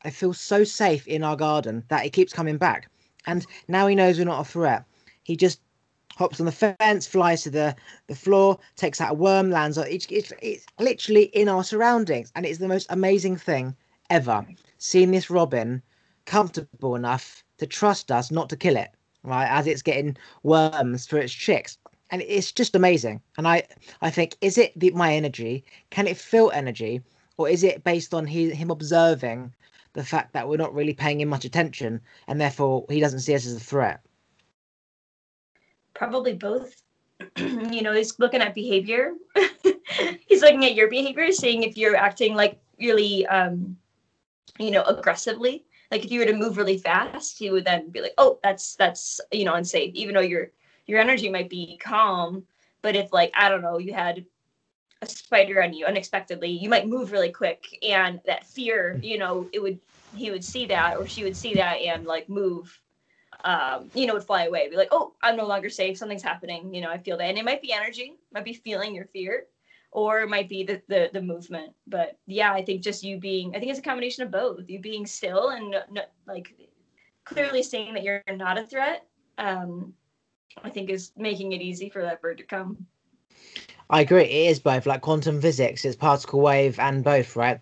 I 0.04 0.10
feel 0.10 0.34
so 0.34 0.64
safe 0.64 1.06
in 1.06 1.24
our 1.24 1.36
garden 1.36 1.84
that 1.88 2.04
it 2.04 2.10
keeps 2.10 2.32
coming 2.32 2.58
back. 2.58 2.90
And 3.26 3.46
now 3.68 3.86
he 3.86 3.94
knows 3.94 4.18
we're 4.18 4.24
not 4.24 4.46
a 4.46 4.50
threat. 4.50 4.84
He 5.22 5.36
just 5.36 5.60
hops 6.16 6.40
on 6.40 6.46
the 6.46 6.52
fence, 6.52 7.06
flies 7.06 7.42
to 7.42 7.50
the, 7.50 7.74
the 8.06 8.14
floor, 8.14 8.58
takes 8.76 9.00
out 9.00 9.12
a 9.12 9.14
worm, 9.14 9.50
lands 9.50 9.78
on 9.78 9.86
it's, 9.88 10.06
it's, 10.10 10.32
it's 10.42 10.66
literally 10.78 11.24
in 11.24 11.48
our 11.48 11.64
surroundings. 11.64 12.32
And 12.34 12.44
it's 12.44 12.58
the 12.58 12.68
most 12.68 12.86
amazing 12.90 13.36
thing 13.36 13.74
ever. 14.10 14.46
Seeing 14.78 15.10
this 15.10 15.30
robin 15.30 15.82
comfortable 16.26 16.94
enough 16.94 17.42
to 17.58 17.66
trust 17.66 18.10
us 18.10 18.30
not 18.30 18.48
to 18.50 18.56
kill 18.56 18.76
it, 18.76 18.90
right? 19.22 19.48
As 19.48 19.66
it's 19.66 19.82
getting 19.82 20.16
worms 20.42 21.06
for 21.06 21.18
its 21.18 21.32
chicks. 21.32 21.78
And 22.10 22.22
it's 22.22 22.52
just 22.52 22.74
amazing. 22.74 23.20
And 23.38 23.46
I, 23.46 23.62
I 24.02 24.10
think, 24.10 24.36
is 24.40 24.58
it 24.58 24.78
the, 24.78 24.90
my 24.90 25.14
energy? 25.14 25.64
Can 25.90 26.06
it 26.06 26.16
feel 26.16 26.50
energy? 26.52 27.02
Or 27.36 27.48
is 27.48 27.62
it 27.64 27.84
based 27.84 28.12
on 28.12 28.26
he, 28.26 28.50
him 28.50 28.70
observing 28.70 29.54
the 29.92 30.04
fact 30.04 30.32
that 30.34 30.48
we're 30.48 30.56
not 30.56 30.74
really 30.74 30.94
paying 30.94 31.20
him 31.20 31.28
much 31.28 31.44
attention 31.44 32.00
and 32.26 32.40
therefore 32.40 32.84
he 32.90 33.00
doesn't 33.00 33.20
see 33.20 33.34
us 33.34 33.46
as 33.46 33.54
a 33.54 33.60
threat? 33.60 34.00
Probably 36.00 36.32
both. 36.32 36.82
you 37.36 37.82
know, 37.82 37.92
he's 37.92 38.18
looking 38.18 38.40
at 38.40 38.54
behavior. 38.54 39.12
he's 40.26 40.40
looking 40.40 40.64
at 40.64 40.74
your 40.74 40.88
behavior, 40.88 41.30
seeing 41.30 41.62
if 41.62 41.76
you're 41.76 41.94
acting 41.94 42.34
like 42.34 42.58
really, 42.80 43.26
um, 43.26 43.76
you 44.58 44.70
know, 44.70 44.82
aggressively. 44.84 45.66
Like 45.90 46.02
if 46.02 46.10
you 46.10 46.20
were 46.20 46.26
to 46.26 46.32
move 46.32 46.56
really 46.56 46.78
fast, 46.78 47.38
he 47.38 47.50
would 47.50 47.66
then 47.66 47.90
be 47.90 48.00
like, 48.00 48.14
"Oh, 48.16 48.38
that's 48.42 48.76
that's 48.76 49.20
you 49.30 49.44
know 49.44 49.54
unsafe." 49.54 49.92
Even 49.94 50.14
though 50.14 50.22
your 50.22 50.52
your 50.86 51.00
energy 51.00 51.28
might 51.28 51.50
be 51.50 51.76
calm, 51.82 52.44
but 52.80 52.96
if 52.96 53.12
like 53.12 53.30
I 53.34 53.50
don't 53.50 53.60
know, 53.60 53.76
you 53.76 53.92
had 53.92 54.24
a 55.02 55.06
spider 55.06 55.62
on 55.62 55.74
you 55.74 55.84
unexpectedly, 55.84 56.48
you 56.48 56.70
might 56.70 56.88
move 56.88 57.12
really 57.12 57.32
quick, 57.32 57.76
and 57.82 58.20
that 58.24 58.46
fear, 58.46 58.98
you 59.02 59.18
know, 59.18 59.50
it 59.52 59.60
would 59.60 59.78
he 60.14 60.30
would 60.30 60.44
see 60.44 60.64
that 60.66 60.96
or 60.96 61.06
she 61.06 61.24
would 61.24 61.36
see 61.36 61.54
that 61.54 61.74
and 61.74 62.06
like 62.06 62.28
move 62.30 62.79
um, 63.44 63.90
you 63.94 64.06
know, 64.06 64.14
would 64.14 64.24
fly 64.24 64.44
away, 64.44 64.68
be 64.68 64.76
like, 64.76 64.88
oh, 64.90 65.14
I'm 65.22 65.36
no 65.36 65.46
longer 65.46 65.68
safe. 65.68 65.96
Something's 65.96 66.22
happening. 66.22 66.74
You 66.74 66.80
know, 66.80 66.90
I 66.90 66.98
feel 66.98 67.16
that. 67.18 67.24
And 67.24 67.38
it 67.38 67.44
might 67.44 67.62
be 67.62 67.72
energy, 67.72 68.14
might 68.32 68.44
be 68.44 68.54
feeling 68.54 68.94
your 68.94 69.06
fear, 69.06 69.46
or 69.92 70.20
it 70.20 70.28
might 70.28 70.48
be 70.48 70.62
the, 70.62 70.82
the, 70.88 71.10
the 71.12 71.22
movement. 71.22 71.72
But 71.86 72.18
yeah, 72.26 72.52
I 72.52 72.64
think 72.64 72.82
just 72.82 73.02
you 73.02 73.18
being, 73.18 73.54
I 73.54 73.58
think 73.58 73.70
it's 73.70 73.80
a 73.80 73.82
combination 73.82 74.22
of 74.22 74.30
both. 74.30 74.68
You 74.68 74.80
being 74.80 75.06
still 75.06 75.50
and 75.50 75.74
like 76.26 76.54
clearly 77.24 77.62
saying 77.62 77.94
that 77.94 78.02
you're 78.02 78.22
not 78.28 78.58
a 78.58 78.66
threat, 78.66 79.06
um, 79.38 79.94
I 80.62 80.70
think 80.70 80.90
is 80.90 81.12
making 81.16 81.52
it 81.52 81.60
easy 81.60 81.88
for 81.88 82.02
that 82.02 82.20
bird 82.20 82.38
to 82.38 82.44
come. 82.44 82.86
I 83.88 84.02
agree. 84.02 84.22
It 84.22 84.50
is 84.50 84.60
both 84.60 84.86
like 84.86 85.00
quantum 85.00 85.40
physics, 85.40 85.84
it's 85.84 85.96
particle 85.96 86.40
wave 86.40 86.78
and 86.78 87.02
both, 87.02 87.34
right? 87.34 87.60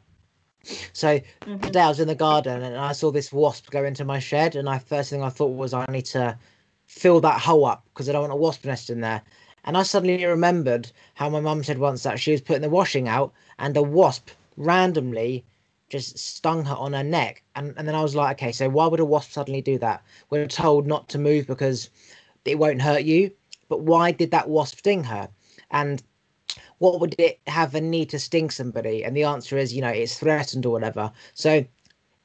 So 0.92 1.18
mm-hmm. 1.18 1.58
today 1.58 1.80
I 1.80 1.88
was 1.88 2.00
in 2.00 2.08
the 2.08 2.14
garden 2.14 2.62
and 2.62 2.76
I 2.76 2.92
saw 2.92 3.10
this 3.10 3.32
wasp 3.32 3.70
go 3.70 3.84
into 3.84 4.04
my 4.04 4.18
shed, 4.18 4.56
and 4.56 4.68
I 4.68 4.78
first 4.78 5.10
thing 5.10 5.22
I 5.22 5.28
thought 5.28 5.56
was 5.56 5.72
I 5.74 5.86
need 5.88 6.06
to 6.06 6.38
fill 6.86 7.20
that 7.20 7.40
hole 7.40 7.64
up 7.66 7.84
because 7.88 8.08
I 8.08 8.12
don't 8.12 8.22
want 8.22 8.32
a 8.32 8.36
wasp 8.36 8.64
nest 8.64 8.90
in 8.90 9.00
there. 9.00 9.22
And 9.64 9.76
I 9.76 9.82
suddenly 9.82 10.24
remembered 10.24 10.90
how 11.14 11.28
my 11.28 11.40
mum 11.40 11.62
said 11.62 11.78
once 11.78 12.02
that 12.02 12.18
she 12.18 12.32
was 12.32 12.40
putting 12.40 12.62
the 12.62 12.70
washing 12.70 13.08
out 13.08 13.32
and 13.58 13.76
a 13.76 13.82
wasp 13.82 14.30
randomly 14.56 15.44
just 15.88 16.18
stung 16.18 16.64
her 16.64 16.74
on 16.74 16.92
her 16.92 17.04
neck. 17.04 17.42
And, 17.54 17.74
and 17.76 17.86
then 17.86 17.94
I 17.94 18.02
was 18.02 18.14
like, 18.14 18.38
okay, 18.38 18.52
so 18.52 18.68
why 18.68 18.86
would 18.86 19.00
a 19.00 19.04
wasp 19.04 19.32
suddenly 19.32 19.60
do 19.60 19.78
that? 19.78 20.02
We're 20.30 20.46
told 20.46 20.86
not 20.86 21.08
to 21.10 21.18
move 21.18 21.46
because 21.46 21.90
it 22.44 22.58
won't 22.58 22.82
hurt 22.82 23.04
you. 23.04 23.30
But 23.68 23.80
why 23.80 24.12
did 24.12 24.30
that 24.30 24.48
wasp 24.48 24.78
sting 24.78 25.04
her? 25.04 25.28
And 25.70 26.02
what 26.78 27.00
would 27.00 27.14
it 27.18 27.40
have 27.46 27.74
a 27.74 27.80
need 27.80 28.10
to 28.10 28.18
sting 28.18 28.50
somebody? 28.50 29.04
And 29.04 29.16
the 29.16 29.24
answer 29.24 29.58
is, 29.58 29.72
you 29.72 29.82
know, 29.82 29.88
it's 29.88 30.18
threatened 30.18 30.66
or 30.66 30.72
whatever. 30.72 31.12
So 31.34 31.64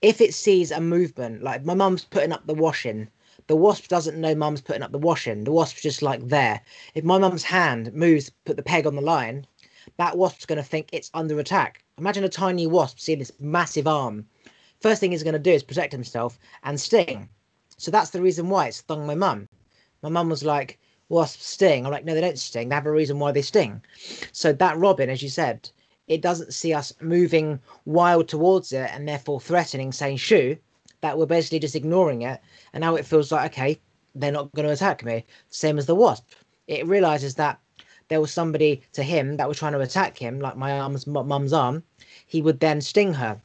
if 0.02 0.22
it 0.22 0.34
sees 0.34 0.72
a 0.72 0.82
movement, 0.82 1.44
like 1.44 1.66
my 1.66 1.74
mum's 1.74 2.06
putting 2.06 2.32
up 2.32 2.46
the 2.46 2.54
washing, 2.54 3.10
the 3.48 3.56
wasp 3.56 3.88
doesn't 3.88 4.20
know 4.20 4.36
mum's 4.36 4.62
putting 4.62 4.84
up 4.84 4.92
the 4.92 4.98
washing. 4.98 5.44
The 5.44 5.52
wasp's 5.52 5.82
just 5.82 6.02
like 6.02 6.28
there. 6.28 6.62
If 6.94 7.04
my 7.04 7.18
mum's 7.18 7.44
hand 7.44 7.94
moves, 7.94 8.30
put 8.46 8.56
the 8.56 8.64
peg 8.64 8.86
on 8.86 8.96
the 8.96 9.02
line, 9.02 9.46
that 9.98 10.18
wasp's 10.18 10.46
going 10.46 10.58
to 10.58 10.64
think 10.64 10.90
it's 10.92 11.12
under 11.14 11.40
attack. 11.40 11.84
Imagine 11.98 12.24
a 12.24 12.30
tiny 12.30 12.68
wasp 12.68 13.00
seeing 13.00 13.20
this 13.20 13.32
massive 13.40 13.88
arm. 13.88 14.26
First 14.82 15.00
thing 15.00 15.12
he's 15.12 15.24
going 15.24 15.34
to 15.34 15.40
do 15.40 15.52
is 15.52 15.64
protect 15.64 15.92
himself 15.92 16.38
and 16.64 16.80
sting. 16.80 17.30
So 17.78 17.92
that's 17.92 18.12
the 18.12 18.22
reason 18.22 18.50
why 18.50 18.68
it 18.68 18.74
stung 18.76 19.06
my 19.06 19.16
mum. 19.16 19.50
My 20.02 20.10
mum 20.10 20.30
was 20.30 20.44
like, 20.44 20.80
wasps 21.14 21.46
sting. 21.46 21.86
I'm 21.86 21.92
like, 21.92 22.06
no, 22.06 22.14
they 22.14 22.22
don't 22.22 22.38
sting. 22.38 22.70
They 22.70 22.76
have 22.76 22.86
a 22.86 22.92
reason 22.92 23.20
why 23.20 23.32
they 23.32 23.42
sting. 23.42 23.82
So 24.32 24.52
that 24.52 24.78
robin, 24.78 25.10
as 25.10 25.22
you 25.22 25.30
said, 25.30 25.70
it 26.08 26.22
doesn't 26.22 26.54
see 26.54 26.74
us 26.74 26.94
moving 27.00 27.60
wild 27.86 28.28
towards 28.28 28.74
it 28.74 28.90
and 28.94 29.08
therefore 29.08 29.40
threatening, 29.40 29.92
saying 29.92 30.18
shoo. 30.18 30.58
That 31.02 31.18
we're 31.18 31.26
basically 31.26 31.60
just 31.60 31.76
ignoring 31.76 32.22
it. 32.22 32.40
And 32.74 32.82
now 32.82 32.96
it 32.96 33.06
feels 33.06 33.32
like, 33.32 33.52
okay, 33.52 33.80
they're 34.16 34.32
not 34.32 34.54
going 34.54 34.68
to 34.68 34.74
attack 34.74 35.04
me. 35.04 35.26
Same 35.50 35.78
as 35.78 35.86
the 35.86 35.96
wasp. 35.96 36.26
It 36.68 36.88
realizes 36.88 37.36
that 37.36 37.60
there 38.08 38.22
was 38.22 38.32
somebody 38.32 38.82
to 38.94 39.04
him 39.04 39.38
that 39.38 39.48
was 39.48 39.58
trying 39.58 39.74
to 39.74 39.82
attack 39.82 40.18
him, 40.18 40.40
like 40.40 40.56
my 40.56 40.80
arm's 40.80 41.06
mum's 41.06 41.54
arm. 41.54 41.84
He 42.26 42.42
would 42.42 42.60
then 42.60 42.80
sting 42.80 43.14
her. 43.14 43.42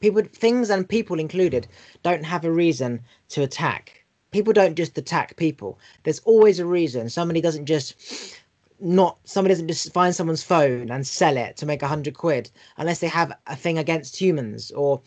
People, 0.00 0.22
things 0.32 0.70
and 0.70 0.88
people 0.88 1.18
included, 1.18 1.68
don't 2.02 2.24
have 2.24 2.44
a 2.44 2.52
reason 2.52 3.00
to 3.30 3.42
attack. 3.42 3.99
People 4.30 4.52
don't 4.52 4.76
just 4.76 4.96
attack 4.98 5.36
people. 5.36 5.78
There's 6.04 6.20
always 6.20 6.58
a 6.58 6.66
reason. 6.66 7.08
Somebody 7.10 7.40
doesn't 7.40 7.66
just 7.66 7.94
not 8.80 9.18
somebody 9.24 9.52
doesn't 9.52 9.68
just 9.68 9.92
find 9.92 10.14
someone's 10.14 10.42
phone 10.42 10.90
and 10.90 11.06
sell 11.06 11.36
it 11.36 11.56
to 11.58 11.66
make 11.66 11.82
a 11.82 11.88
hundred 11.88 12.16
quid 12.16 12.50
unless 12.78 13.00
they 13.00 13.08
have 13.08 13.32
a 13.46 13.54
thing 13.54 13.76
against 13.78 14.18
humans 14.18 14.70
or 14.70 15.00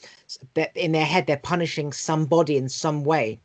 in 0.75 0.92
their 0.92 1.06
head 1.06 1.25
they're 1.25 1.38
punishing 1.38 1.92
somebody 1.92 2.56
in 2.56 2.70
some 2.70 3.03
way 3.03 3.39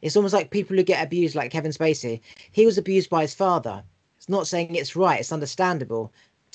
it's 0.00 0.14
almost 0.16 0.34
like 0.34 0.50
people 0.50 0.76
who 0.76 0.82
get 0.82 1.04
abused 1.04 1.34
like 1.34 1.50
kevin 1.50 1.72
spacey 1.72 2.20
he 2.52 2.64
was 2.64 2.78
abused 2.78 3.10
by 3.10 3.22
his 3.22 3.34
father 3.34 3.82
it's 4.16 4.28
not 4.28 4.46
saying 4.46 4.74
it's 4.74 4.94
right 4.94 5.18
it's 5.20 5.32
understandable 5.32 6.12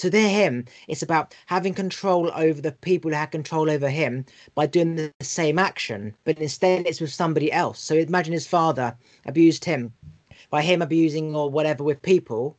to 0.07 0.17
him 0.17 0.65
it's 0.87 1.01
about 1.01 1.35
having 1.45 1.73
control 1.73 2.31
over 2.35 2.61
the 2.61 2.71
people 2.71 3.11
who 3.11 3.17
had 3.17 3.31
control 3.31 3.69
over 3.69 3.89
him 3.89 4.25
by 4.55 4.65
doing 4.65 4.95
the 4.95 5.11
same 5.21 5.59
action 5.59 6.15
but 6.23 6.39
instead 6.39 6.85
it's 6.87 7.01
with 7.01 7.13
somebody 7.13 7.51
else 7.51 7.79
so 7.79 7.95
imagine 7.95 8.33
his 8.33 8.47
father 8.47 8.95
abused 9.25 9.65
him 9.65 9.93
by 10.49 10.61
him 10.61 10.81
abusing 10.81 11.35
or 11.35 11.49
whatever 11.49 11.83
with 11.83 12.01
people 12.01 12.57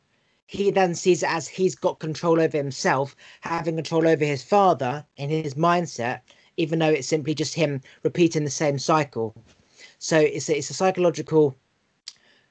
he 0.51 0.73
then 0.73 0.97
sees 0.97 1.23
it 1.23 1.31
as 1.31 1.47
he's 1.47 1.77
got 1.77 2.01
control 2.01 2.41
over 2.41 2.57
himself, 2.57 3.15
having 3.41 3.77
control 3.77 4.09
over 4.09 4.25
his 4.25 4.43
father 4.43 5.07
in 5.17 5.31
his 5.31 5.55
mindset, 5.55 6.23
even 6.57 6.81
though 6.81 6.91
it's 6.91 7.07
simply 7.07 7.37
just 7.37 7.55
him 7.55 7.81
repeating 8.03 8.43
the 8.43 8.51
same 8.51 8.77
cycle. 8.77 9.33
So 10.01 10.19
it's 10.19 10.49
a, 10.49 10.59
it's 10.59 10.71
a 10.71 10.75
psychological 10.75 11.55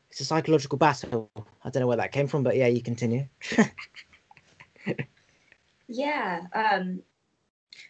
it's 0.09 0.21
a 0.21 0.25
psychological 0.25 0.77
battle. 0.77 1.29
I 1.63 1.69
don't 1.69 1.81
know 1.81 1.87
where 1.87 1.97
that 1.97 2.13
came 2.13 2.27
from, 2.27 2.41
but 2.41 2.55
yeah, 2.55 2.67
you 2.67 2.81
continue. 2.81 3.27
yeah. 5.87 6.41
Um 6.53 7.01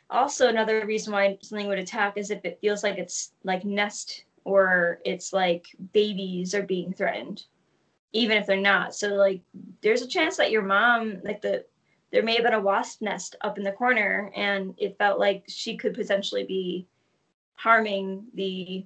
also 0.10 0.48
another 0.48 0.86
reason 0.86 1.14
why 1.14 1.38
something 1.42 1.68
would 1.68 1.80
attack 1.80 2.18
is 2.18 2.32
if 2.32 2.44
it 2.46 2.60
feels 2.62 2.84
like 2.84 2.98
it's 2.98 3.34
like 3.44 3.66
nest 3.66 4.26
or 4.44 5.00
it's 5.06 5.34
like 5.34 5.68
babies 5.94 6.56
are 6.56 6.64
being 6.64 6.94
threatened 6.94 7.44
even 8.12 8.38
if 8.38 8.48
they're 8.48 8.58
not. 8.58 8.96
So 8.96 9.10
like 9.10 9.42
there's 9.82 10.02
a 10.02 10.08
chance 10.08 10.38
that 10.38 10.52
your 10.52 10.62
mom, 10.62 11.22
like 11.24 11.42
the 11.42 11.66
there 12.12 12.24
may 12.24 12.34
have 12.36 12.44
been 12.44 12.54
a 12.54 12.60
wasp 12.60 13.02
nest 13.02 13.36
up 13.42 13.58
in 13.58 13.64
the 13.64 13.72
corner 13.72 14.32
and 14.36 14.74
it 14.78 14.98
felt 14.98 15.20
like 15.20 15.44
she 15.48 15.78
could 15.78 15.94
potentially 15.94 16.44
be 16.44 16.88
harming 17.54 18.26
the 18.34 18.86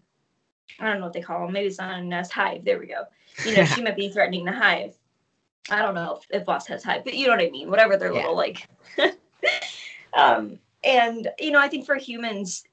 I 0.80 0.88
don't 0.88 1.00
know 1.00 1.06
what 1.06 1.14
they 1.14 1.22
call 1.22 1.46
them. 1.46 1.54
Maybe 1.54 1.68
it's 1.68 1.78
not 1.78 2.00
a 2.00 2.04
nest 2.04 2.32
hive. 2.32 2.66
There 2.66 2.80
we 2.80 2.88
go. 2.88 3.04
You 3.46 3.58
know, 3.58 3.66
she 3.66 3.82
might 3.82 3.96
be 3.96 4.10
threatening 4.10 4.46
the 4.46 4.52
hive. 4.52 4.98
I 5.70 5.82
don't 5.82 5.96
know 5.96 6.20
if, 6.20 6.42
if 6.42 6.48
wasp 6.48 6.68
has 6.70 6.84
hive, 6.84 7.04
but 7.04 7.14
you 7.14 7.28
know 7.28 7.34
what 7.34 7.46
I 7.46 7.50
mean. 7.50 7.70
Whatever 7.70 7.98
their 7.98 8.12
yeah. 8.12 8.20
little 8.20 8.36
like. 8.36 8.68
um, 10.14 10.60
and 10.84 11.30
you 11.40 11.52
know, 11.52 11.60
I 11.60 11.70
think 11.70 11.86
for 11.86 11.96
humans, 11.96 12.64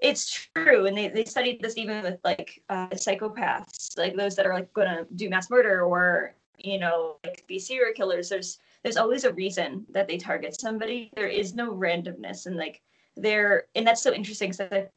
it's 0.00 0.48
true 0.54 0.86
and 0.86 0.96
they, 0.96 1.08
they 1.08 1.24
studied 1.24 1.60
this 1.60 1.76
even 1.76 2.02
with 2.02 2.18
like 2.24 2.62
uh, 2.68 2.88
psychopaths 2.88 3.96
like 3.98 4.16
those 4.16 4.34
that 4.34 4.46
are 4.46 4.54
like 4.54 4.72
gonna 4.72 5.06
do 5.16 5.28
mass 5.28 5.50
murder 5.50 5.82
or 5.82 6.34
you 6.58 6.78
know 6.78 7.16
like 7.24 7.44
be 7.46 7.58
serial 7.58 7.92
killers 7.94 8.28
there's 8.28 8.58
there's 8.82 8.96
always 8.96 9.24
a 9.24 9.32
reason 9.34 9.84
that 9.90 10.08
they 10.08 10.16
target 10.16 10.58
somebody 10.58 11.10
there 11.16 11.28
is 11.28 11.54
no 11.54 11.72
randomness 11.72 12.46
and 12.46 12.56
like 12.56 12.80
they're 13.16 13.64
and 13.74 13.86
that's 13.86 14.02
so 14.02 14.12
interesting 14.12 14.50
because 14.50 14.68
i 14.72 14.88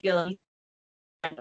feel 0.00 0.16
like 0.16 0.38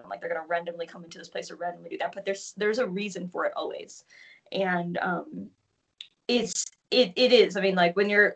like 0.09 0.21
they're 0.21 0.29
gonna 0.29 0.47
randomly 0.47 0.87
come 0.87 1.03
into 1.03 1.17
this 1.17 1.27
place 1.27 1.51
or 1.51 1.57
randomly 1.57 1.89
do 1.89 1.97
that 1.97 2.13
but 2.15 2.23
there's 2.23 2.53
there's 2.55 2.79
a 2.79 2.87
reason 2.87 3.27
for 3.27 3.45
it 3.45 3.51
always 3.57 4.05
and 4.53 4.97
um 4.99 5.49
it's 6.27 6.65
it, 6.91 7.11
it 7.15 7.31
is 7.31 7.57
i 7.57 7.61
mean 7.61 7.75
like 7.75 7.95
when 7.95 8.09
you're 8.09 8.33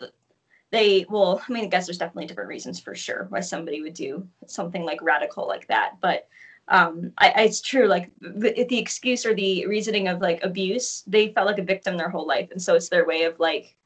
they 0.71 1.05
well 1.09 1.41
i 1.47 1.51
mean 1.51 1.65
i 1.65 1.67
guess 1.67 1.85
there's 1.85 1.97
definitely 1.97 2.25
different 2.25 2.49
reasons 2.49 2.79
for 2.79 2.95
sure 2.95 3.27
why 3.29 3.39
somebody 3.39 3.81
would 3.81 3.93
do 3.93 4.27
something 4.45 4.83
like 4.83 5.01
radical 5.01 5.47
like 5.47 5.67
that 5.67 5.93
but 6.01 6.27
um 6.69 7.13
I, 7.17 7.29
I, 7.29 7.41
it's 7.43 7.61
true 7.61 7.87
like 7.87 8.11
the, 8.19 8.65
the 8.67 8.77
excuse 8.77 9.25
or 9.25 9.33
the 9.33 9.65
reasoning 9.67 10.09
of 10.09 10.19
like 10.19 10.43
abuse 10.43 11.03
they 11.07 11.31
felt 11.31 11.47
like 11.47 11.59
a 11.59 11.63
victim 11.63 11.95
their 11.95 12.09
whole 12.09 12.27
life 12.27 12.49
and 12.51 12.61
so 12.61 12.75
it's 12.75 12.89
their 12.89 13.05
way 13.05 13.23
of 13.23 13.39
like 13.39 13.77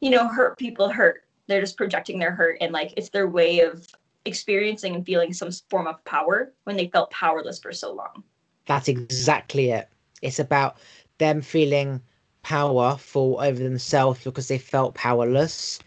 you 0.00 0.10
know 0.10 0.28
hurt 0.28 0.58
people 0.58 0.90
hurt. 0.90 1.24
They're 1.46 1.60
just 1.60 1.76
projecting 1.76 2.18
their 2.18 2.32
hurt 2.32 2.58
and 2.60 2.72
like 2.72 2.94
it's 2.96 3.08
their 3.08 3.28
way 3.28 3.60
of 3.60 3.86
experiencing 4.24 4.94
and 4.94 5.06
feeling 5.06 5.32
some 5.32 5.50
form 5.70 5.86
of 5.86 6.04
power 6.04 6.52
when 6.64 6.76
they 6.76 6.88
felt 6.88 7.10
powerless 7.10 7.58
for 7.58 7.72
so 7.72 7.92
long. 7.92 8.22
That's 8.66 8.88
exactly 8.88 9.70
it. 9.70 9.88
It's 10.20 10.38
about 10.38 10.76
them 11.18 11.42
feeling 11.42 12.00
powerful 12.42 13.38
over 13.40 13.62
themselves 13.62 14.24
because 14.24 14.48
they 14.48 14.58
felt 14.58 14.94
powerless 14.94 15.80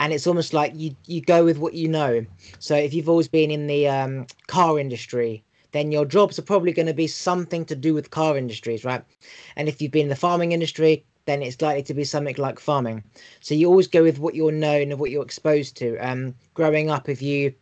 and 0.00 0.12
it's 0.12 0.26
almost 0.26 0.52
like 0.54 0.72
you 0.74 0.96
you 1.06 1.20
go 1.20 1.44
with 1.44 1.58
what 1.58 1.74
you 1.74 1.86
know. 1.86 2.24
So 2.58 2.74
if 2.74 2.94
you've 2.94 3.08
always 3.08 3.28
been 3.28 3.50
in 3.50 3.66
the 3.66 3.86
um, 3.86 4.26
car 4.46 4.78
industry, 4.78 5.44
then 5.72 5.92
your 5.92 6.06
jobs 6.06 6.38
are 6.38 6.42
probably 6.42 6.72
going 6.72 6.86
to 6.86 6.94
be 6.94 7.06
something 7.06 7.64
to 7.66 7.76
do 7.76 7.94
with 7.94 8.10
car 8.10 8.36
industries, 8.36 8.84
right? 8.84 9.04
And 9.56 9.68
if 9.68 9.80
you've 9.80 9.92
been 9.92 10.04
in 10.04 10.08
the 10.08 10.16
farming 10.16 10.52
industry, 10.52 11.04
then 11.26 11.42
it's 11.42 11.60
likely 11.60 11.82
to 11.84 11.94
be 11.94 12.04
something 12.04 12.34
like 12.38 12.58
farming. 12.58 13.04
So 13.40 13.54
you 13.54 13.68
always 13.68 13.86
go 13.86 14.02
with 14.02 14.18
what 14.18 14.34
you're 14.34 14.52
known 14.52 14.90
and 14.90 14.98
what 14.98 15.10
you're 15.10 15.22
exposed 15.22 15.76
to. 15.76 15.98
Um, 15.98 16.34
growing 16.54 16.90
up, 16.90 17.08
if 17.08 17.20
you 17.20 17.54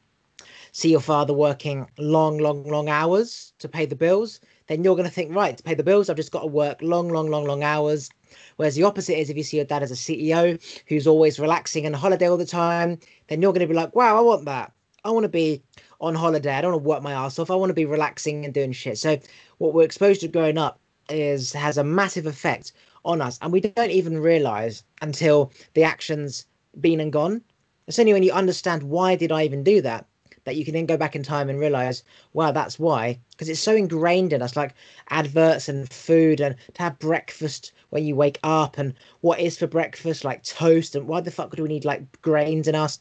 see 0.73 0.91
your 0.91 1.01
father 1.01 1.35
working 1.35 1.89
long, 1.99 2.39
long, 2.39 2.65
long 2.65 2.89
hours 2.89 3.53
to 3.59 3.69
pay 3.69 3.85
the 3.85 3.97
bills, 3.97 4.41
then 4.69 4.85
you're 4.85 4.97
going 4.97 5.09
to 5.09 5.15
think, 5.15 5.35
right, 5.35 5.57
to 5.57 5.63
pay 5.63 5.75
the 5.75 5.83
bills, 5.83 6.09
I've 6.09 6.17
just 6.17 6.33
got 6.33 6.41
to 6.41 6.47
work 6.47 6.79
long, 6.81 7.09
long, 7.09 7.29
long, 7.29 7.45
long 7.45 7.63
hours 7.63 8.11
Whereas 8.57 8.75
the 8.75 8.83
opposite 8.83 9.19
is 9.19 9.31
if 9.31 9.37
you 9.37 9.43
see 9.43 9.57
your 9.57 9.67
dad 9.67 9.83
as 9.83 9.91
a 9.91 9.95
CEO 9.95 10.61
who's 10.89 11.07
always 11.07 11.39
relaxing 11.39 11.87
and 11.87 11.95
holiday 11.95 12.29
all 12.29 12.37
the 12.37 12.45
time, 12.45 12.99
then 13.29 13.41
you're 13.41 13.53
going 13.53 13.67
to 13.67 13.73
be 13.73 13.75
like, 13.75 13.95
wow, 13.95 14.19
I 14.19 14.21
want 14.21 14.45
that. 14.47 14.73
I 15.05 15.11
want 15.11 15.25
to 15.25 15.29
be 15.29 15.63
on 16.01 16.15
holiday. 16.15 16.53
I 16.53 16.61
don't 16.61 16.73
want 16.73 16.83
to 16.83 16.89
work 16.89 17.03
my 17.03 17.13
ass 17.13 17.39
off. 17.39 17.51
I 17.51 17.55
want 17.55 17.71
to 17.71 17.75
be 17.75 17.85
relaxing 17.85 18.45
and 18.45 18.53
doing 18.53 18.73
shit. 18.73 18.99
So 18.99 19.19
what 19.59 19.75
we're 19.75 19.85
exposed 19.85 20.21
to 20.23 20.29
growing 20.29 20.59
up 20.59 20.81
is 21.09 21.53
has 21.53 21.79
a 21.79 21.85
massive 21.85 22.27
effect 22.27 22.73
on 23.05 23.23
us, 23.23 23.39
and 23.41 23.53
we 23.53 23.61
don't 23.61 23.93
even 23.93 24.19
realize 24.19 24.83
until 25.01 25.53
the 25.75 25.85
action's 25.85 26.45
been 26.81 27.01
and 27.01 27.13
gone. 27.13 27.41
It's 27.87 27.99
only 27.99 28.13
when 28.13 28.25
you 28.25 28.33
understand 28.33 28.83
why 28.83 29.15
did 29.15 29.31
I 29.31 29.45
even 29.45 29.63
do 29.63 29.81
that 29.83 30.08
that 30.49 30.57
you 30.57 30.65
can 30.65 30.75
then 30.75 30.87
go 30.87 30.97
back 30.97 31.15
in 31.15 31.23
time 31.23 31.49
and 31.49 31.61
realize, 31.61 32.03
wow, 32.33 32.51
that's 32.51 32.79
why. 32.79 33.21
Because 33.31 33.49
it's 33.49 33.61
so 33.61 33.77
ingrained 33.77 34.33
in 34.33 34.43
us, 34.43 34.57
like 34.57 34.75
adverts 35.11 35.69
and 35.69 35.89
food, 35.93 36.41
and 36.41 36.57
to 36.75 36.83
have 36.83 36.99
breakfast 36.99 37.73
when 37.91 38.05
you 38.05 38.17
wake 38.17 38.41
up, 38.43 38.79
and 38.79 38.95
what 39.21 39.39
is 39.39 39.57
for 39.59 39.67
breakfast, 39.67 40.25
like 40.25 40.43
toast, 40.43 40.95
and 40.95 41.07
why 41.07 41.21
the 41.21 41.31
fuck 41.31 41.55
do 41.55 41.63
we 41.63 41.69
need 41.69 41.85
like 41.85 42.21
grains 42.23 42.67
in 42.67 42.75
us? 42.75 42.99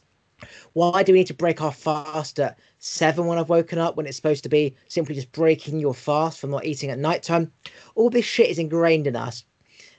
Why 0.72 1.02
do 1.02 1.12
we 1.12 1.18
need 1.18 1.26
to 1.28 1.34
break 1.34 1.60
our 1.60 1.72
fast 1.72 2.38
at 2.38 2.58
seven 2.78 3.26
when 3.26 3.38
I've 3.38 3.48
woken 3.48 3.78
up 3.78 3.96
when 3.96 4.06
it's 4.06 4.16
supposed 4.16 4.44
to 4.44 4.48
be 4.48 4.76
simply 4.86 5.16
just 5.16 5.32
breaking 5.32 5.80
your 5.80 5.94
fast 5.94 6.38
from 6.38 6.50
not 6.50 6.64
eating 6.64 6.90
at 6.90 6.98
night 6.98 7.24
time? 7.24 7.50
All 7.96 8.08
this 8.08 8.24
shit 8.24 8.48
is 8.48 8.58
ingrained 8.58 9.08
in 9.08 9.16
us 9.16 9.44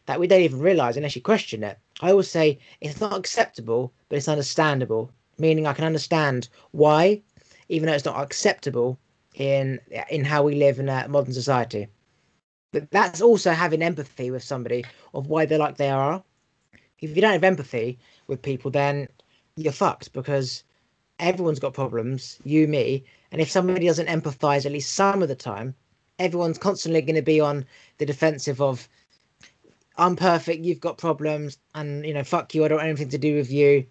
that 0.05 0.19
we 0.19 0.27
don't 0.27 0.41
even 0.41 0.59
realize 0.59 0.97
unless 0.97 1.15
you 1.15 1.21
question 1.21 1.63
it. 1.63 1.77
I 2.01 2.11
always 2.11 2.31
say 2.31 2.59
it's 2.81 3.01
not 3.01 3.17
acceptable, 3.17 3.93
but 4.07 4.15
it's 4.15 4.27
understandable, 4.27 5.11
meaning 5.37 5.67
I 5.67 5.73
can 5.73 5.85
understand 5.85 6.49
why 6.71 7.21
even 7.69 7.87
though 7.87 7.93
it's 7.93 8.05
not 8.05 8.21
acceptable 8.21 8.99
in 9.35 9.79
in 10.09 10.25
how 10.25 10.43
we 10.43 10.55
live 10.55 10.79
in 10.79 10.89
a 10.89 11.07
modern 11.07 11.33
society. 11.33 11.87
But 12.71 12.91
that's 12.91 13.21
also 13.21 13.51
having 13.51 13.81
empathy 13.81 14.29
with 14.29 14.43
somebody 14.43 14.85
of 15.13 15.27
why 15.27 15.45
they're 15.45 15.57
like 15.57 15.77
they 15.77 15.89
are. 15.89 16.23
If 16.99 17.15
you 17.15 17.21
don't 17.21 17.33
have 17.33 17.43
empathy 17.43 17.97
with 18.27 18.41
people, 18.41 18.69
then 18.69 19.07
you're 19.55 19.71
fucked 19.71 20.13
because 20.13 20.63
everyone's 21.19 21.59
got 21.59 21.73
problems, 21.73 22.37
you, 22.43 22.67
me, 22.67 23.03
and 23.31 23.41
if 23.41 23.49
somebody 23.49 23.87
doesn't 23.87 24.07
empathize 24.07 24.65
at 24.65 24.71
least 24.71 24.93
some 24.93 25.21
of 25.21 25.29
the 25.29 25.35
time, 25.35 25.75
everyone's 26.17 26.57
constantly 26.57 27.01
going 27.01 27.15
to 27.15 27.21
be 27.21 27.39
on 27.39 27.65
the 27.97 28.05
defensive 28.05 28.61
of 28.61 28.87
I'm 29.97 30.15
perfect, 30.15 30.63
you've 30.63 30.79
got 30.79 30.97
problems, 30.97 31.57
and 31.75 32.05
you 32.05 32.13
know, 32.13 32.23
fuck 32.23 32.55
you, 32.55 32.63
I 32.63 32.69
don't 32.69 32.77
want 32.77 32.87
anything 32.87 33.09
to 33.09 33.17
do 33.17 33.35
with 33.35 33.51
you. 33.51 33.85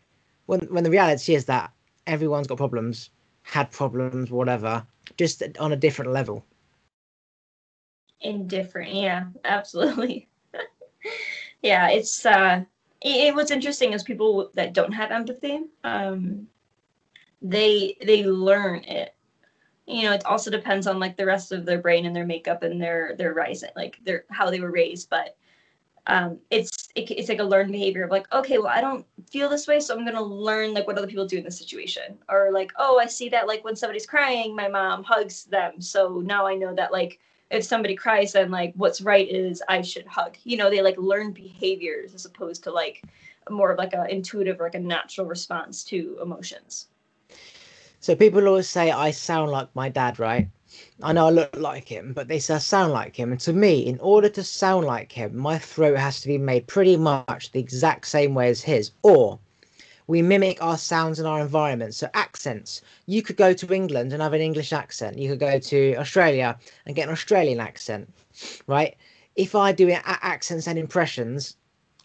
When 0.46 0.60
when 0.70 0.84
the 0.84 0.90
reality 0.90 1.34
is 1.34 1.44
that 1.46 1.70
everyone's 2.06 2.46
got 2.46 2.56
problems, 2.56 3.10
had 3.48 3.70
problems, 3.70 4.30
whatever, 4.30 4.86
just 5.16 5.42
on 5.58 5.72
a 5.72 5.76
different 5.76 6.12
level. 6.12 6.44
indifferent 8.20 8.92
yeah 8.92 9.26
absolutely 9.44 10.28
yeah 11.62 11.88
it's 11.88 12.26
uh 12.26 12.64
it, 13.00 13.28
it, 13.28 13.34
what's 13.34 13.52
interesting 13.52 13.92
is 13.92 14.02
people 14.02 14.50
that 14.54 14.72
don't 14.72 14.92
have 14.92 15.12
empathy 15.12 15.60
um 15.84 16.48
they 17.42 17.96
they 18.04 18.24
learn 18.24 18.82
it 18.84 19.14
you 19.86 20.02
know 20.02 20.12
it 20.12 20.26
also 20.26 20.50
depends 20.50 20.86
on 20.86 20.98
like 20.98 21.16
the 21.16 21.24
rest 21.24 21.52
of 21.52 21.64
their 21.64 21.78
brain 21.78 22.06
and 22.06 22.14
their 22.14 22.26
makeup 22.26 22.62
and 22.64 22.82
their 22.82 23.14
their 23.16 23.34
rising 23.34 23.70
like 23.76 23.98
their 24.04 24.24
how 24.30 24.50
they 24.50 24.60
were 24.60 24.72
raised 24.72 25.08
but 25.08 25.36
um, 26.08 26.38
it's 26.50 26.88
it, 26.94 27.10
it's 27.10 27.28
like 27.28 27.38
a 27.38 27.44
learned 27.44 27.70
behavior 27.70 28.04
of 28.04 28.10
like 28.10 28.26
okay 28.32 28.58
well 28.58 28.68
i 28.68 28.80
don't 28.80 29.06
feel 29.30 29.48
this 29.48 29.66
way 29.66 29.78
so 29.78 29.94
i'm 29.94 30.04
gonna 30.04 30.22
learn 30.22 30.72
like 30.72 30.86
what 30.86 30.96
other 30.96 31.06
people 31.06 31.26
do 31.26 31.36
in 31.38 31.44
this 31.44 31.58
situation. 31.58 32.18
Or 32.28 32.50
like 32.50 32.72
oh 32.76 32.98
i 32.98 33.06
see 33.06 33.28
that 33.28 33.46
like 33.46 33.62
when 33.62 33.76
somebody's 33.76 34.06
crying 34.06 34.56
my 34.56 34.68
mom 34.68 35.04
hugs 35.04 35.44
them. 35.44 35.80
So 35.80 36.22
now 36.24 36.46
i 36.46 36.54
know 36.54 36.74
that 36.74 36.92
like 36.92 37.20
if 37.50 37.62
somebody 37.62 37.94
cries 37.94 38.32
then 38.32 38.50
like 38.50 38.72
what's 38.76 39.00
right 39.00 39.28
is 39.28 39.62
i 39.68 39.82
should 39.82 40.06
hug. 40.06 40.36
You 40.44 40.56
know 40.56 40.70
they 40.70 40.82
like 40.82 40.96
learn 40.96 41.32
behaviors 41.32 42.14
as 42.14 42.24
opposed 42.24 42.64
to 42.64 42.70
like 42.72 43.02
more 43.50 43.70
of 43.70 43.78
like 43.78 43.92
a 43.94 44.06
intuitive 44.10 44.60
or 44.60 44.64
like 44.64 44.74
a 44.74 44.80
natural 44.80 45.26
response 45.26 45.84
to 45.84 46.18
emotions. 46.22 46.88
So 48.00 48.14
people 48.14 48.46
always 48.46 48.68
say 48.68 48.90
I 48.90 49.10
sound 49.10 49.50
like 49.50 49.68
my 49.74 49.88
dad, 49.88 50.18
right? 50.18 50.48
I 51.02 51.12
know 51.12 51.26
I 51.26 51.30
look 51.30 51.56
like 51.56 51.88
him, 51.88 52.12
but 52.12 52.28
they 52.28 52.38
sound 52.38 52.92
like 52.92 53.16
him. 53.16 53.32
And 53.32 53.40
to 53.40 53.52
me, 53.52 53.80
in 53.80 53.98
order 54.00 54.28
to 54.28 54.44
sound 54.44 54.86
like 54.86 55.12
him, 55.12 55.36
my 55.36 55.58
throat 55.58 55.96
has 55.98 56.20
to 56.20 56.28
be 56.28 56.38
made 56.38 56.66
pretty 56.66 56.96
much 56.96 57.50
the 57.50 57.60
exact 57.60 58.06
same 58.06 58.34
way 58.34 58.48
as 58.48 58.62
his. 58.62 58.90
Or 59.02 59.38
we 60.06 60.22
mimic 60.22 60.62
our 60.62 60.78
sounds 60.78 61.18
and 61.18 61.26
our 61.26 61.40
environment. 61.40 61.94
So 61.94 62.08
accents. 62.14 62.80
You 63.06 63.22
could 63.22 63.36
go 63.36 63.52
to 63.52 63.74
England 63.74 64.12
and 64.12 64.22
have 64.22 64.34
an 64.34 64.40
English 64.40 64.72
accent. 64.72 65.18
You 65.18 65.30
could 65.30 65.40
go 65.40 65.58
to 65.58 65.94
Australia 65.96 66.58
and 66.86 66.94
get 66.94 67.08
an 67.08 67.12
Australian 67.12 67.60
accent, 67.60 68.12
right? 68.66 68.96
If 69.36 69.54
I 69.54 69.72
do 69.72 69.90
accents 69.90 70.68
and 70.68 70.78
impressions 70.78 71.56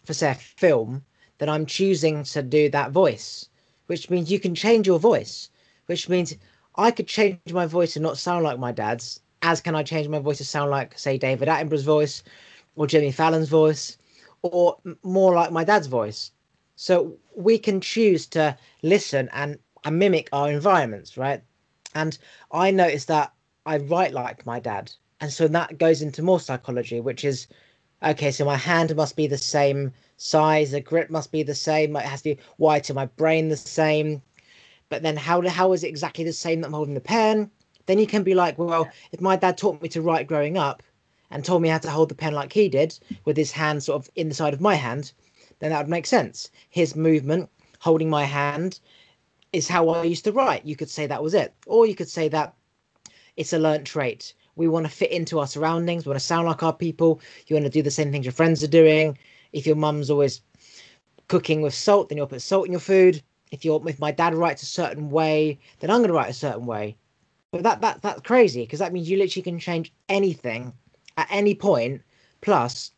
for 0.04 0.14
say 0.14 0.34
film, 0.34 1.04
then 1.38 1.48
I'm 1.48 1.66
choosing 1.66 2.24
to 2.24 2.42
do 2.42 2.68
that 2.70 2.90
voice, 2.90 3.48
which 3.86 4.10
means 4.10 4.30
you 4.30 4.40
can 4.40 4.54
change 4.54 4.86
your 4.86 4.98
voice 4.98 5.48
which 5.86 6.08
means 6.08 6.34
I 6.76 6.90
could 6.90 7.06
change 7.06 7.38
my 7.52 7.66
voice 7.66 7.96
and 7.96 8.02
not 8.02 8.18
sound 8.18 8.44
like 8.44 8.58
my 8.58 8.72
dad's, 8.72 9.20
as 9.42 9.60
can 9.60 9.74
I 9.74 9.82
change 9.82 10.08
my 10.08 10.18
voice 10.18 10.38
to 10.38 10.44
sound 10.44 10.70
like, 10.70 10.98
say, 10.98 11.18
David 11.18 11.48
Attenborough's 11.48 11.84
voice 11.84 12.22
or 12.76 12.86
Jimmy 12.86 13.12
Fallon's 13.12 13.48
voice 13.48 13.96
or 14.42 14.76
more 15.02 15.34
like 15.34 15.52
my 15.52 15.64
dad's 15.64 15.86
voice. 15.86 16.32
So 16.76 17.16
we 17.36 17.58
can 17.58 17.80
choose 17.80 18.26
to 18.28 18.56
listen 18.82 19.28
and, 19.32 19.58
and 19.84 19.98
mimic 19.98 20.28
our 20.32 20.50
environments, 20.50 21.16
right? 21.16 21.42
And 21.94 22.18
I 22.50 22.70
noticed 22.70 23.08
that 23.08 23.32
I 23.64 23.78
write 23.78 24.12
like 24.12 24.44
my 24.44 24.58
dad. 24.58 24.92
And 25.20 25.32
so 25.32 25.46
that 25.48 25.78
goes 25.78 26.02
into 26.02 26.22
more 26.22 26.40
psychology, 26.40 27.00
which 27.00 27.24
is 27.24 27.46
okay, 28.02 28.30
so 28.30 28.44
my 28.44 28.56
hand 28.56 28.94
must 28.96 29.16
be 29.16 29.26
the 29.26 29.38
same 29.38 29.92
size, 30.16 30.72
the 30.72 30.80
grip 30.80 31.08
must 31.08 31.32
be 31.32 31.42
the 31.42 31.54
same, 31.54 31.96
it 31.96 32.02
has 32.02 32.22
to 32.22 32.34
be 32.34 32.42
wide 32.58 32.84
to 32.84 32.94
my 32.94 33.06
brain 33.06 33.48
the 33.48 33.56
same, 33.56 34.20
but 34.94 35.02
then 35.02 35.16
how 35.16 35.42
how 35.48 35.72
is 35.72 35.82
it 35.82 35.88
exactly 35.88 36.22
the 36.22 36.32
same 36.32 36.60
that 36.60 36.68
I'm 36.68 36.72
holding 36.72 36.94
the 36.94 37.00
pen? 37.00 37.50
Then 37.86 37.98
you 37.98 38.06
can 38.06 38.22
be 38.22 38.32
like, 38.32 38.56
well, 38.56 38.88
if 39.10 39.20
my 39.20 39.34
dad 39.34 39.58
taught 39.58 39.82
me 39.82 39.88
to 39.88 40.00
write 40.00 40.28
growing 40.28 40.56
up 40.56 40.84
and 41.32 41.44
told 41.44 41.62
me 41.62 41.68
how 41.68 41.78
to 41.78 41.90
hold 41.90 42.10
the 42.10 42.14
pen 42.14 42.32
like 42.32 42.52
he 42.52 42.68
did 42.68 42.96
with 43.24 43.36
his 43.36 43.50
hand 43.50 43.82
sort 43.82 44.00
of 44.00 44.08
in 44.14 44.28
the 44.28 44.36
side 44.36 44.54
of 44.54 44.60
my 44.60 44.76
hand, 44.76 45.12
then 45.58 45.70
that 45.70 45.80
would 45.80 45.90
make 45.90 46.06
sense. 46.06 46.48
His 46.70 46.94
movement 46.94 47.50
holding 47.80 48.08
my 48.08 48.22
hand 48.22 48.78
is 49.52 49.66
how 49.66 49.88
I 49.88 50.04
used 50.04 50.22
to 50.26 50.32
write. 50.32 50.64
You 50.64 50.76
could 50.76 50.90
say 50.90 51.08
that 51.08 51.24
was 51.24 51.34
it. 51.34 51.52
Or 51.66 51.86
you 51.86 51.96
could 51.96 52.08
say 52.08 52.28
that 52.28 52.54
it's 53.36 53.52
a 53.52 53.58
learnt 53.58 53.88
trait. 53.88 54.32
We 54.54 54.68
want 54.68 54.86
to 54.86 54.92
fit 54.92 55.10
into 55.10 55.40
our 55.40 55.48
surroundings. 55.48 56.06
We 56.06 56.10
want 56.10 56.20
to 56.20 56.26
sound 56.26 56.46
like 56.46 56.62
our 56.62 56.72
people. 56.72 57.20
You 57.48 57.56
want 57.56 57.66
to 57.66 57.78
do 57.78 57.82
the 57.82 57.90
same 57.90 58.12
things 58.12 58.26
your 58.26 58.32
friends 58.32 58.62
are 58.62 58.68
doing. 58.68 59.18
If 59.52 59.66
your 59.66 59.74
mum's 59.74 60.08
always 60.08 60.40
cooking 61.26 61.62
with 61.62 61.74
salt, 61.74 62.10
then 62.10 62.18
you'll 62.18 62.28
put 62.28 62.42
salt 62.42 62.66
in 62.66 62.70
your 62.70 62.80
food 62.80 63.24
if 63.54 63.64
you're 63.64 63.88
if 63.88 64.00
my 64.00 64.10
dad 64.10 64.34
writes 64.34 64.64
a 64.64 64.66
certain 64.66 65.10
way, 65.10 65.60
then 65.78 65.88
I'm 65.88 65.98
going 65.98 66.08
to 66.08 66.14
write 66.14 66.28
a 66.28 66.34
certain 66.46 66.66
way. 66.66 66.96
But 67.52 67.62
that 67.62 67.80
that 67.82 68.02
that's 68.02 68.20
crazy 68.22 68.62
because 68.62 68.80
that 68.80 68.92
means 68.92 69.08
you 69.08 69.16
literally 69.16 69.44
can 69.44 69.60
change 69.60 69.92
anything 70.08 70.72
at 71.16 71.28
any 71.30 71.54
point. 71.54 72.02
Plus, 72.40 72.90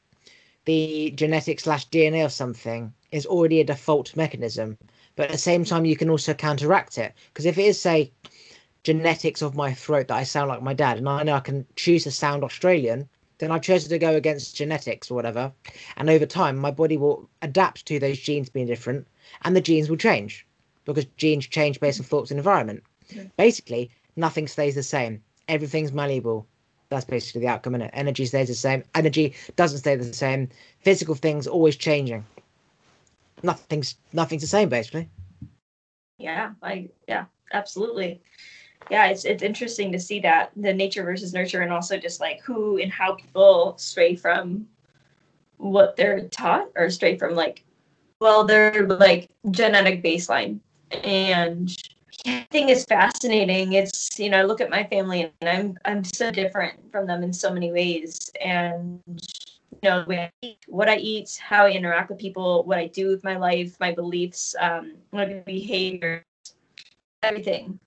the 0.64 1.12
genetic 1.14 1.61
slash 1.61 1.88
DNA 1.90 2.24
of 2.24 2.33
something 2.33 2.94
is 3.12 3.26
already 3.26 3.61
a 3.61 3.64
default 3.64 4.16
mechanism. 4.16 4.78
But 5.14 5.26
at 5.26 5.33
the 5.33 5.38
same 5.50 5.64
time, 5.64 5.85
you 5.85 5.94
can 5.94 6.09
also 6.09 6.33
counteract 6.33 6.96
it 6.96 7.12
because 7.28 7.44
if 7.44 7.59
it 7.59 7.66
is 7.66 7.78
say 7.78 8.12
genetics 8.83 9.42
of 9.42 9.54
my 9.54 9.74
throat 9.74 10.09
that 10.09 10.16
I 10.16 10.22
sound 10.22 10.48
like 10.48 10.62
my 10.62 10.72
dad, 10.72 10.96
and 10.96 11.07
I 11.07 11.22
know 11.22 11.35
I 11.35 11.40
can 11.40 11.66
choose 11.76 12.04
to 12.04 12.11
sound 12.11 12.44
Australian, 12.44 13.11
then 13.38 13.50
I've 13.50 13.61
chosen 13.61 13.90
to 13.90 13.98
go 13.98 14.14
against 14.14 14.57
genetics 14.57 15.11
or 15.11 15.16
whatever. 15.16 15.52
And 15.98 16.09
over 16.09 16.24
time, 16.24 16.57
my 16.57 16.70
body 16.70 16.96
will 16.96 17.28
adapt 17.42 17.85
to 17.87 17.98
those 17.98 18.18
genes 18.18 18.48
being 18.48 18.66
different, 18.66 19.07
and 19.42 19.54
the 19.54 19.61
genes 19.61 19.90
will 19.90 19.98
change 19.98 20.45
because 20.87 21.05
genes 21.16 21.46
change 21.46 21.79
based 21.81 22.01
on 22.01 22.07
mm. 22.07 22.09
thoughts 22.09 22.31
and 22.31 22.38
environment. 22.38 22.83
Yeah. 23.09 23.25
Basically, 23.37 23.90
nothing 24.16 24.49
stays 24.49 24.75
the 24.75 24.83
same. 24.83 25.22
Everything's 25.49 25.92
malleable. 25.92 26.46
That's 26.88 27.05
basically 27.05 27.42
the 27.42 27.49
outcome, 27.49 27.75
and 27.75 27.90
energy 27.92 28.25
stays 28.25 28.49
the 28.49 28.55
same. 28.55 28.85
Energy 28.94 29.35
doesn't 29.57 29.79
stay 29.79 29.96
the 29.96 30.14
same. 30.14 30.49
Physical 30.81 31.14
things 31.14 31.46
always 31.46 31.77
changing. 31.77 32.25
Nothing's 33.42 33.96
nothing's 34.12 34.42
the 34.42 34.49
same, 34.49 34.68
basically. 34.68 35.09
Yeah, 36.18 36.53
I 36.62 36.88
yeah, 37.09 37.25
absolutely. 37.53 38.22
Yeah, 38.88 39.09
it's 39.09 39.25
it's 39.25 39.42
interesting 39.42 39.90
to 39.92 39.99
see 39.99 40.20
that 40.20 40.53
the 40.57 40.72
nature 40.72 41.03
versus 41.03 41.35
nurture, 41.35 41.62
and 41.62 41.72
also 41.72 41.99
just 41.99 42.20
like 42.20 42.40
who 42.40 42.79
and 42.79 42.92
how 42.92 43.14
people 43.14 43.75
stray 43.79 44.14
from 44.14 44.66
what 45.57 45.96
they're 45.96 46.29
taught 46.29 46.68
or 46.77 46.88
stray 46.90 47.16
from 47.16 47.35
like 47.35 47.64
well 48.20 48.44
their 48.44 48.87
like 48.87 49.29
genetic 49.51 50.03
baseline 50.03 50.61
and 50.90 51.70
I 52.27 52.46
think 52.51 52.70
it's 52.70 52.85
fascinating. 52.85 53.72
It's 53.75 54.18
you 54.18 54.31
know, 54.31 54.40
I 54.40 54.42
look 54.42 54.61
at 54.61 54.70
my 54.70 54.85
family 54.85 55.33
and 55.40 55.49
I'm 55.49 55.79
I'm 55.85 56.05
so 56.05 56.31
different 56.31 56.90
from 56.92 57.07
them 57.07 57.22
in 57.22 57.33
so 57.33 57.53
many 57.53 57.72
ways. 57.72 58.31
And 58.44 59.01
you 59.07 59.90
know, 59.90 60.05
I 60.09 60.31
eat, 60.42 60.59
what 60.68 60.88
I 60.88 60.96
eat, 60.96 61.38
how 61.42 61.66
I 61.66 61.70
interact 61.70 62.11
with 62.11 62.18
people, 62.18 62.64
what 62.64 62.79
I 62.79 62.87
do 62.87 63.09
with 63.09 63.25
my 63.25 63.37
life, 63.37 63.77
my 63.81 63.92
beliefs, 63.92 64.55
um, 64.61 64.94
my 65.12 65.27
behavior, 65.27 66.25
everything. 67.22 67.79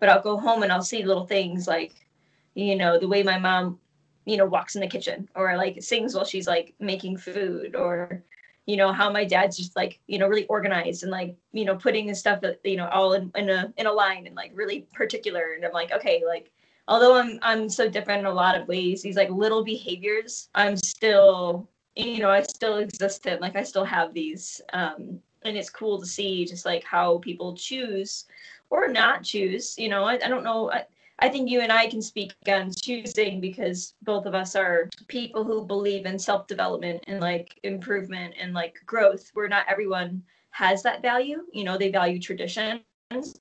But 0.00 0.08
I'll 0.08 0.22
go 0.22 0.36
home 0.36 0.62
and 0.62 0.72
I'll 0.72 0.82
see 0.82 1.04
little 1.04 1.26
things 1.26 1.68
like, 1.68 2.06
you 2.54 2.76
know, 2.76 2.98
the 2.98 3.08
way 3.08 3.22
my 3.22 3.38
mom, 3.38 3.78
you 4.24 4.36
know, 4.36 4.46
walks 4.46 4.74
in 4.74 4.80
the 4.80 4.88
kitchen 4.88 5.28
or 5.34 5.56
like 5.56 5.82
sings 5.82 6.14
while 6.14 6.24
she's 6.24 6.46
like 6.46 6.74
making 6.80 7.16
food 7.18 7.76
or 7.76 8.22
you 8.66 8.76
know 8.76 8.92
how 8.92 9.10
my 9.10 9.24
dad's 9.24 9.56
just 9.56 9.76
like 9.76 10.00
you 10.06 10.18
know 10.18 10.26
really 10.26 10.46
organized 10.46 11.02
and 11.02 11.12
like 11.12 11.36
you 11.52 11.64
know 11.64 11.76
putting 11.76 12.08
his 12.08 12.18
stuff 12.18 12.42
you 12.64 12.76
know 12.76 12.88
all 12.88 13.12
in, 13.12 13.30
in 13.34 13.50
a 13.50 13.72
in 13.76 13.86
a 13.86 13.92
line 13.92 14.26
and 14.26 14.36
like 14.36 14.52
really 14.54 14.86
particular. 14.92 15.52
And 15.54 15.64
i'm 15.64 15.72
like 15.72 15.92
okay 15.92 16.22
like 16.26 16.50
although 16.88 17.16
i'm 17.16 17.38
i'm 17.42 17.68
so 17.68 17.88
different 17.88 18.20
in 18.20 18.26
a 18.26 18.32
lot 18.32 18.58
of 18.58 18.68
ways 18.68 19.02
these 19.02 19.16
like 19.16 19.30
little 19.30 19.64
behaviors 19.64 20.48
i'm 20.54 20.76
still 20.76 21.68
you 21.96 22.18
know 22.18 22.30
i 22.30 22.42
still 22.42 22.78
exist 22.78 23.26
in 23.26 23.40
like 23.40 23.56
i 23.56 23.62
still 23.62 23.84
have 23.84 24.12
these 24.12 24.60
um 24.72 25.20
and 25.44 25.56
it's 25.56 25.70
cool 25.70 26.00
to 26.00 26.06
see 26.06 26.44
just 26.44 26.64
like 26.64 26.84
how 26.84 27.18
people 27.18 27.54
choose 27.54 28.24
or 28.70 28.88
not 28.88 29.22
choose 29.22 29.78
you 29.78 29.88
know 29.88 30.04
i, 30.04 30.14
I 30.14 30.28
don't 30.28 30.44
know 30.44 30.70
I, 30.70 30.84
I 31.20 31.28
think 31.28 31.48
you 31.48 31.60
and 31.60 31.72
I 31.72 31.86
can 31.86 32.02
speak 32.02 32.34
on 32.48 32.72
choosing 32.72 33.40
because 33.40 33.94
both 34.02 34.26
of 34.26 34.34
us 34.34 34.56
are 34.56 34.90
people 35.06 35.44
who 35.44 35.64
believe 35.64 36.06
in 36.06 36.18
self 36.18 36.46
development 36.46 37.04
and 37.06 37.20
like 37.20 37.58
improvement 37.62 38.34
and 38.38 38.52
like 38.52 38.82
growth, 38.84 39.30
where 39.34 39.48
not 39.48 39.66
everyone 39.68 40.22
has 40.50 40.82
that 40.82 41.02
value. 41.02 41.42
You 41.52 41.64
know, 41.64 41.78
they 41.78 41.90
value 41.90 42.20
tradition, 42.20 42.80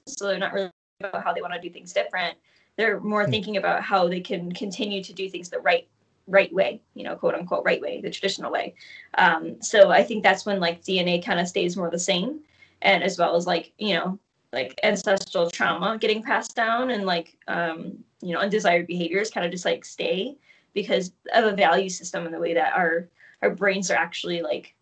so 0.05 0.27
they're 0.27 0.37
not 0.37 0.53
really 0.53 0.71
about 0.99 1.23
how 1.23 1.33
they 1.33 1.41
want 1.41 1.53
to 1.53 1.59
do 1.59 1.69
things 1.69 1.93
different. 1.93 2.37
They're 2.75 2.99
more 2.99 3.25
hmm. 3.25 3.31
thinking 3.31 3.57
about 3.57 3.83
how 3.83 4.07
they 4.07 4.21
can 4.21 4.51
continue 4.51 5.03
to 5.03 5.13
do 5.13 5.29
things 5.29 5.49
the 5.49 5.59
right 5.59 5.87
right 6.27 6.53
way, 6.53 6.81
you 6.93 7.03
know, 7.03 7.15
quote 7.15 7.33
unquote 7.33 7.65
right 7.65 7.81
way, 7.81 8.01
the 8.01 8.09
traditional 8.09 8.51
way. 8.51 8.75
Um, 9.17 9.61
so 9.61 9.89
I 9.89 10.03
think 10.03 10.23
that's 10.23 10.45
when 10.45 10.59
like 10.59 10.83
DNA 10.83 11.23
kind 11.23 11.39
of 11.39 11.47
stays 11.47 11.75
more 11.75 11.89
the 11.89 11.99
same, 11.99 12.41
and 12.81 13.03
as 13.03 13.17
well 13.17 13.35
as 13.35 13.47
like 13.47 13.73
you 13.77 13.95
know 13.95 14.19
like 14.53 14.79
ancestral 14.83 15.49
trauma 15.49 15.97
getting 15.97 16.21
passed 16.21 16.55
down 16.55 16.91
and 16.91 17.05
like 17.05 17.37
um, 17.47 17.97
you 18.21 18.33
know 18.33 18.39
undesired 18.39 18.87
behaviors 18.87 19.31
kind 19.31 19.45
of 19.45 19.51
just 19.51 19.65
like 19.65 19.83
stay 19.83 20.37
because 20.73 21.11
of 21.33 21.45
a 21.45 21.55
value 21.55 21.89
system 21.89 22.25
and 22.25 22.33
the 22.33 22.39
way 22.39 22.53
that 22.53 22.73
our 22.73 23.09
our 23.41 23.49
brains 23.49 23.91
are 23.91 23.97
actually 23.97 24.41
like 24.41 24.75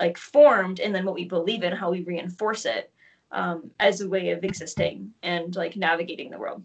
like 0.00 0.18
formed 0.18 0.80
and 0.80 0.94
then 0.94 1.04
what 1.04 1.14
we 1.14 1.24
believe 1.24 1.62
in 1.62 1.72
how 1.72 1.90
we 1.90 2.02
reinforce 2.02 2.66
it 2.66 2.92
um, 3.30 3.70
as 3.80 4.00
a 4.00 4.08
way 4.08 4.30
of 4.30 4.44
existing 4.44 5.10
and 5.22 5.56
like 5.56 5.76
navigating 5.76 6.30
the 6.30 6.38
world. 6.38 6.62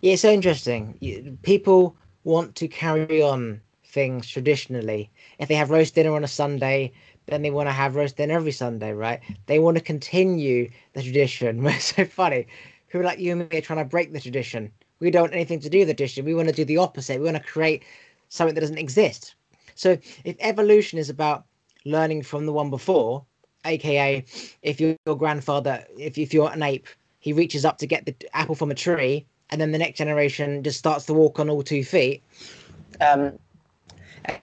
Yeah 0.00 0.12
it's 0.12 0.22
so 0.22 0.30
interesting. 0.30 1.38
People 1.42 1.96
want 2.22 2.54
to 2.56 2.68
carry 2.68 3.20
on 3.20 3.60
things 3.84 4.28
traditionally. 4.28 5.10
If 5.38 5.48
they 5.48 5.54
have 5.54 5.70
roast 5.70 5.94
dinner 5.94 6.14
on 6.14 6.24
a 6.24 6.28
sunday 6.28 6.92
then 7.26 7.42
they 7.42 7.50
want 7.50 7.68
to 7.68 7.72
have 7.72 7.96
roast 7.96 8.16
dinner 8.16 8.34
every 8.34 8.52
Sunday, 8.52 8.92
right? 8.92 9.20
They 9.46 9.58
want 9.58 9.76
to 9.76 9.82
continue 9.82 10.70
the 10.92 11.02
tradition. 11.02 11.64
It's 11.66 11.94
so 11.94 12.04
funny. 12.04 12.46
People 12.88 13.06
like 13.06 13.18
you 13.18 13.32
and 13.32 13.50
me 13.50 13.58
are 13.58 13.60
trying 13.60 13.78
to 13.78 13.84
break 13.84 14.12
the 14.12 14.20
tradition. 14.20 14.70
We 15.00 15.10
don't 15.10 15.22
want 15.22 15.34
anything 15.34 15.60
to 15.60 15.70
do 15.70 15.80
with 15.80 15.88
tradition. 15.88 16.24
We 16.24 16.34
want 16.34 16.48
to 16.48 16.54
do 16.54 16.64
the 16.64 16.76
opposite. 16.76 17.18
We 17.18 17.24
want 17.24 17.36
to 17.36 17.42
create 17.42 17.82
something 18.28 18.54
that 18.54 18.60
doesn't 18.60 18.78
exist. 18.78 19.34
So 19.74 19.98
if 20.24 20.36
evolution 20.40 20.98
is 20.98 21.10
about 21.10 21.44
learning 21.84 22.22
from 22.22 22.46
the 22.46 22.52
one 22.52 22.70
before, 22.70 23.24
aka 23.64 24.24
if 24.62 24.80
your, 24.80 24.96
your 25.06 25.16
grandfather, 25.16 25.84
if, 25.98 26.18
if 26.18 26.32
you're 26.32 26.50
an 26.50 26.62
ape, 26.62 26.86
he 27.18 27.32
reaches 27.32 27.64
up 27.64 27.78
to 27.78 27.86
get 27.86 28.06
the 28.06 28.14
apple 28.34 28.54
from 28.54 28.70
a 28.70 28.74
tree, 28.74 29.26
and 29.50 29.60
then 29.60 29.72
the 29.72 29.78
next 29.78 29.98
generation 29.98 30.62
just 30.62 30.78
starts 30.78 31.06
to 31.06 31.14
walk 31.14 31.38
on 31.38 31.48
all 31.48 31.62
two 31.62 31.84
feet. 31.84 32.22
Um, 33.00 33.38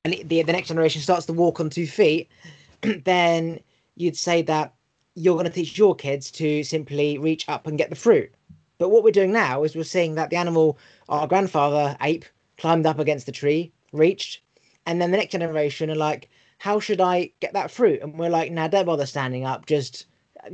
and 0.03 0.13
the, 0.25 0.41
the 0.43 0.51
next 0.51 0.67
generation 0.67 1.01
starts 1.01 1.25
to 1.27 1.33
walk 1.33 1.59
on 1.59 1.69
two 1.69 1.87
feet, 1.87 2.29
then 3.05 3.59
you'd 3.95 4.17
say 4.17 4.41
that 4.43 4.73
you're 5.15 5.35
going 5.35 5.45
to 5.45 5.51
teach 5.51 5.77
your 5.77 5.95
kids 5.95 6.31
to 6.31 6.63
simply 6.63 7.17
reach 7.17 7.47
up 7.49 7.67
and 7.67 7.77
get 7.77 7.89
the 7.89 7.95
fruit. 7.95 8.31
But 8.77 8.89
what 8.89 9.03
we're 9.03 9.11
doing 9.11 9.31
now 9.31 9.63
is 9.63 9.75
we're 9.75 9.83
seeing 9.83 10.15
that 10.15 10.29
the 10.29 10.37
animal, 10.37 10.77
our 11.09 11.27
grandfather 11.27 11.95
ape, 12.01 12.25
climbed 12.57 12.85
up 12.85 12.99
against 12.99 13.25
the 13.25 13.31
tree, 13.31 13.71
reached, 13.91 14.41
and 14.85 15.01
then 15.01 15.11
the 15.11 15.17
next 15.17 15.31
generation 15.31 15.91
are 15.91 15.95
like, 15.95 16.29
how 16.57 16.79
should 16.79 17.01
I 17.01 17.31
get 17.39 17.53
that 17.53 17.71
fruit? 17.71 18.01
And 18.01 18.17
we're 18.17 18.29
like, 18.29 18.51
nah, 18.51 18.67
don't 18.67 18.85
bother 18.85 19.05
standing 19.05 19.45
up, 19.45 19.65
just 19.65 20.05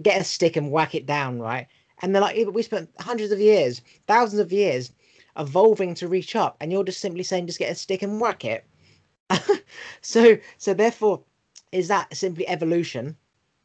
get 0.01 0.21
a 0.21 0.23
stick 0.23 0.55
and 0.55 0.71
whack 0.71 0.95
it 0.95 1.05
down, 1.05 1.39
right? 1.39 1.67
And 2.01 2.13
they're 2.13 2.21
like, 2.21 2.37
we 2.51 2.61
spent 2.61 2.89
hundreds 2.99 3.31
of 3.31 3.39
years, 3.39 3.81
thousands 4.07 4.39
of 4.39 4.51
years 4.51 4.91
evolving 5.37 5.93
to 5.95 6.07
reach 6.07 6.35
up, 6.35 6.57
and 6.59 6.71
you're 6.71 6.83
just 6.83 7.01
simply 7.01 7.23
saying 7.23 7.47
just 7.47 7.59
get 7.59 7.71
a 7.71 7.75
stick 7.75 8.01
and 8.01 8.19
whack 8.19 8.43
it. 8.45 8.65
so 10.01 10.37
so 10.57 10.73
therefore, 10.73 11.21
is 11.71 11.87
that 11.89 12.15
simply 12.15 12.47
evolution? 12.47 13.15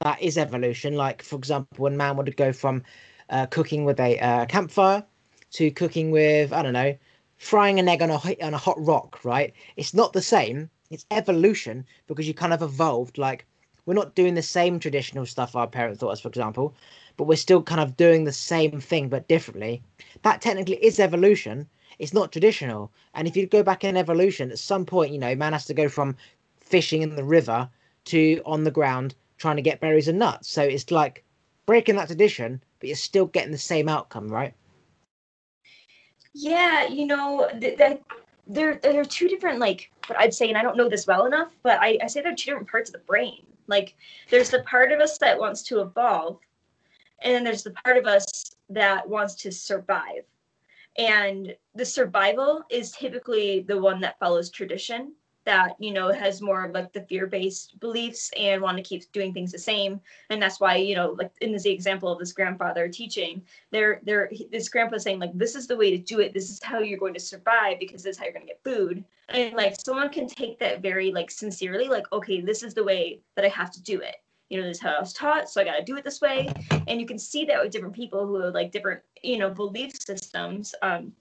That 0.01 0.21
is 0.21 0.37
evolution. 0.37 0.97
Like 0.97 1.23
for 1.23 1.37
example, 1.37 1.83
when 1.83 1.97
man 1.97 2.17
would 2.17 2.37
go 2.37 2.53
from 2.53 2.83
uh, 3.31 3.47
cooking 3.47 3.85
with 3.85 4.01
a 4.01 4.19
uh, 4.19 4.47
campfire 4.47 5.05
to 5.53 5.71
cooking 5.71 6.11
with 6.11 6.53
I 6.53 6.63
don't 6.63 6.73
know, 6.73 6.97
frying 7.39 7.79
an 7.79 7.89
egg 7.89 8.03
on 8.03 8.11
a 8.11 8.19
on 8.43 8.55
a 8.55 8.59
hot 8.59 8.85
rock, 8.85 9.25
right? 9.25 9.53
It's 9.77 9.95
not 9.95 10.13
the 10.13 10.23
same. 10.23 10.71
It's 10.91 11.07
evolution 11.11 11.87
because 12.07 12.27
you 12.27 12.35
kind 12.35 12.53
of 12.53 12.63
evolved. 12.63 13.19
Like 13.19 13.47
we're 13.87 13.95
not 13.95 14.15
doing 14.15 14.35
the 14.35 14.43
same 14.43 14.79
traditional 14.79 15.27
stuff 15.27 15.57
our 15.57 15.67
parents 15.67 16.01
taught 16.01 16.11
us, 16.11 16.21
for 16.21 16.29
example, 16.29 16.75
but 17.17 17.25
we're 17.25 17.37
still 17.37 17.63
kind 17.63 17.81
of 17.81 17.97
doing 17.97 18.25
the 18.25 18.33
same 18.33 18.81
thing 18.81 19.09
but 19.09 19.29
differently. 19.29 19.83
That 20.23 20.41
technically 20.41 20.85
is 20.85 20.99
evolution. 21.01 21.69
It's 21.99 22.15
not 22.15 22.33
traditional. 22.33 22.91
And 23.15 23.29
if 23.29 23.37
you 23.37 23.47
go 23.47 23.63
back 23.63 23.85
in 23.85 23.97
evolution, 23.97 24.51
at 24.51 24.59
some 24.59 24.85
point, 24.87 25.13
you 25.13 25.19
know, 25.19 25.35
man 25.35 25.53
has 25.53 25.67
to 25.67 25.75
go 25.75 25.89
from 25.89 26.17
fishing 26.61 27.03
in 27.03 27.17
the 27.17 27.25
river 27.25 27.69
to 28.07 28.43
on 28.45 28.65
the 28.65 28.71
ground 28.71 29.15
trying 29.39 29.57
to 29.57 29.63
get 29.63 29.81
berries 29.81 30.09
and 30.09 30.19
nuts. 30.19 30.51
So 30.51 30.63
it's 30.63 30.91
like 30.91 31.25
breaking 31.67 31.97
that 31.97 32.07
tradition, 32.07 32.63
but 32.79 32.89
you're 32.89 32.97
still 32.97 33.27
getting 33.27 33.53
the 33.53 33.59
same 33.59 33.89
outcome, 33.89 34.29
right? 34.29 34.55
Yeah, 36.35 36.87
you 36.87 37.07
know, 37.07 37.49
th- 37.61 37.79
that 37.79 38.01
there 38.47 38.79
there 38.83 39.01
are 39.01 39.05
two 39.05 39.29
different 39.29 39.59
like 39.59 39.91
what 40.07 40.19
I'd 40.19 40.35
say, 40.35 40.49
and 40.49 40.57
I 40.57 40.63
don't 40.63 40.77
know 40.77 40.89
this 40.89 41.07
well 41.07 41.27
enough, 41.27 41.53
but 41.63 41.79
I, 41.81 41.99
I 42.03 42.07
say 42.07 42.23
there 42.23 42.33
are 42.33 42.37
two 42.37 42.51
different 42.51 42.71
parts 42.71 42.91
of 42.91 42.95
the 42.95 43.07
brain. 43.07 43.47
Like 43.67 43.95
there's 44.31 44.51
the 44.51 44.63
part 44.63 44.93
of 44.93 45.01
us 45.01 45.19
that 45.19 45.39
wants 45.39 45.63
to 45.65 45.81
evolve, 45.81 46.39
and 47.21 47.35
then 47.35 47.45
there's 47.45 47.63
the 47.63 47.75
part 47.85 47.97
of 47.97 48.07
us 48.07 48.55
that 48.71 49.09
wants 49.09 49.35
to 49.37 49.53
survive. 49.53 50.25
And 50.99 51.57
the 51.75 51.85
survival 51.85 52.63
is 52.71 52.93
typically 52.93 53.61
the 53.61 53.81
one 53.81 54.01
that 54.01 54.19
follows 54.19 54.51
tradition 54.51 55.15
that 55.45 55.75
you 55.79 55.93
know 55.93 56.13
has 56.13 56.41
more 56.41 56.65
of 56.65 56.73
like 56.73 56.93
the 56.93 57.03
fear-based 57.03 57.79
beliefs 57.81 58.31
and 58.37 58.63
want 58.63 58.77
to 58.77 58.83
keep 58.83 59.11
doing 59.13 59.33
things 59.33 59.53
the 59.53 59.59
same. 59.59 60.01
And 60.31 60.41
that's 60.41 60.61
why 60.61 60.77
you 60.77 60.95
know 60.95 61.15
like 61.19 61.33
in 61.41 61.53
this 61.53 61.67
example 61.67 62.11
of 62.11 62.19
this 62.19 62.33
grandfather 62.33 62.89
teaching 62.89 63.43
they're 63.71 64.01
they're 64.05 64.31
this 64.51 64.69
grandpa 64.69 64.99
saying 64.99 65.19
like 65.19 65.33
this 65.35 65.55
is 65.55 65.67
the 65.67 65.77
way 65.77 65.91
to 65.91 65.99
do 65.99 66.21
it. 66.21 66.33
This 66.33 66.51
is 66.51 66.63
how 66.63 66.81
you're 66.81 66.99
going 66.99 67.15
to 67.15 67.21
survive 67.21 67.79
because 67.81 68.03
this 68.03 68.17
is 68.17 68.19
how 68.19 68.25
you're 68.25 68.35
going 68.35 68.47
to 68.47 68.53
get 68.53 68.65
food. 68.65 69.05
And 69.29 69.55
like 69.55 69.77
someone 69.85 70.11
can 70.11 70.27
take 70.27 70.59
that 70.61 70.83
very 70.83 71.13
like 71.13 71.31
sincerely 71.31 71.89
like 71.89 72.11
okay 72.13 72.41
this 72.41 72.63
is 72.63 72.75
the 72.75 72.85
way 72.85 73.21
that 73.37 73.45
i 73.45 73.49
have 73.49 73.73
to 73.73 73.83
do 73.83 74.01
it. 74.01 74.17
You 74.49 74.61
know 74.61 74.67
this 74.67 74.77
is 74.77 74.83
how 74.83 74.95
i 74.95 75.01
was 75.01 75.13
taught 75.13 75.49
so 75.49 75.61
i 75.61 75.65
got 75.65 75.77
to 75.77 75.85
do 75.85 75.97
it 75.97 76.05
this 76.05 76.21
way. 76.21 76.53
And 76.87 77.01
you 77.01 77.07
can 77.07 77.19
see 77.19 77.45
that 77.47 77.63
with 77.63 77.73
different 77.73 77.95
people 77.95 78.27
who 78.27 78.41
have 78.41 78.55
like 78.55 78.71
different 78.71 79.03
you 79.23 79.39
know 79.39 79.51
belief 79.51 79.93
systems 80.01 80.75
um 80.83 81.13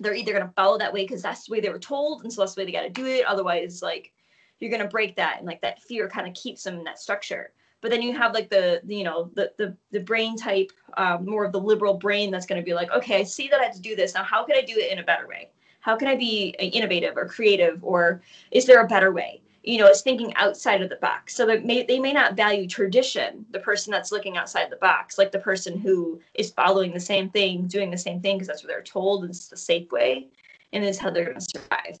they're 0.00 0.14
either 0.14 0.32
going 0.32 0.46
to 0.46 0.52
follow 0.52 0.78
that 0.78 0.92
way 0.92 1.04
because 1.04 1.22
that's 1.22 1.46
the 1.46 1.52
way 1.52 1.60
they 1.60 1.68
were 1.68 1.78
told 1.78 2.22
and 2.22 2.32
so 2.32 2.40
that's 2.40 2.54
the 2.54 2.60
way 2.60 2.66
they 2.66 2.72
got 2.72 2.82
to 2.82 2.90
do 2.90 3.06
it. 3.06 3.24
Otherwise 3.26 3.82
like 3.82 4.12
you're 4.58 4.70
going 4.70 4.82
to 4.82 4.88
break 4.88 5.16
that 5.16 5.38
and 5.38 5.46
like 5.46 5.60
that 5.60 5.82
fear 5.82 6.08
kind 6.08 6.26
of 6.26 6.34
keeps 6.34 6.62
them 6.62 6.78
in 6.78 6.84
that 6.84 6.98
structure. 6.98 7.52
But 7.82 7.90
then 7.90 8.02
you 8.02 8.14
have 8.14 8.32
like 8.32 8.48
the, 8.48 8.80
the 8.84 8.96
you 8.96 9.04
know 9.04 9.30
the, 9.34 9.52
the 9.58 9.76
the 9.92 10.00
brain 10.00 10.36
type 10.36 10.72
um, 10.96 11.24
more 11.24 11.44
of 11.44 11.52
the 11.52 11.60
liberal 11.60 11.94
brain 11.94 12.30
that's 12.30 12.46
going 12.46 12.60
to 12.60 12.64
be 12.64 12.74
like 12.74 12.90
okay 12.90 13.20
i 13.20 13.22
see 13.22 13.48
that 13.48 13.60
i 13.60 13.64
have 13.64 13.74
to 13.74 13.80
do 13.80 13.94
this. 13.94 14.14
Now 14.14 14.24
how 14.24 14.44
can 14.44 14.56
i 14.56 14.62
do 14.62 14.74
it 14.76 14.90
in 14.90 14.98
a 14.98 15.04
better 15.04 15.28
way? 15.28 15.50
How 15.80 15.96
can 15.96 16.08
i 16.08 16.16
be 16.16 16.54
uh, 16.58 16.64
innovative 16.64 17.16
or 17.16 17.26
creative 17.26 17.84
or 17.84 18.22
is 18.50 18.64
there 18.64 18.80
a 18.80 18.88
better 18.88 19.12
way 19.12 19.42
you 19.66 19.78
know, 19.78 19.88
is 19.88 20.00
thinking 20.00 20.32
outside 20.36 20.80
of 20.80 20.88
the 20.88 20.96
box. 20.96 21.34
So 21.34 21.44
that 21.46 21.64
may, 21.64 21.82
they 21.82 21.98
may 21.98 22.12
not 22.12 22.36
value 22.36 22.68
tradition, 22.68 23.44
the 23.50 23.58
person 23.58 23.90
that's 23.90 24.12
looking 24.12 24.36
outside 24.36 24.70
the 24.70 24.76
box, 24.76 25.18
like 25.18 25.32
the 25.32 25.40
person 25.40 25.76
who 25.76 26.20
is 26.34 26.52
following 26.52 26.94
the 26.94 27.00
same 27.00 27.28
thing, 27.30 27.66
doing 27.66 27.90
the 27.90 27.98
same 27.98 28.20
thing 28.20 28.36
because 28.36 28.46
that's 28.46 28.62
what 28.62 28.68
they're 28.68 28.80
told 28.82 29.22
and 29.22 29.30
it's 29.30 29.48
the 29.48 29.56
safe 29.56 29.90
way, 29.90 30.28
and 30.72 30.84
is 30.84 30.98
how 30.98 31.10
they're 31.10 31.24
going 31.24 31.40
to 31.40 31.46
survive. 31.52 31.98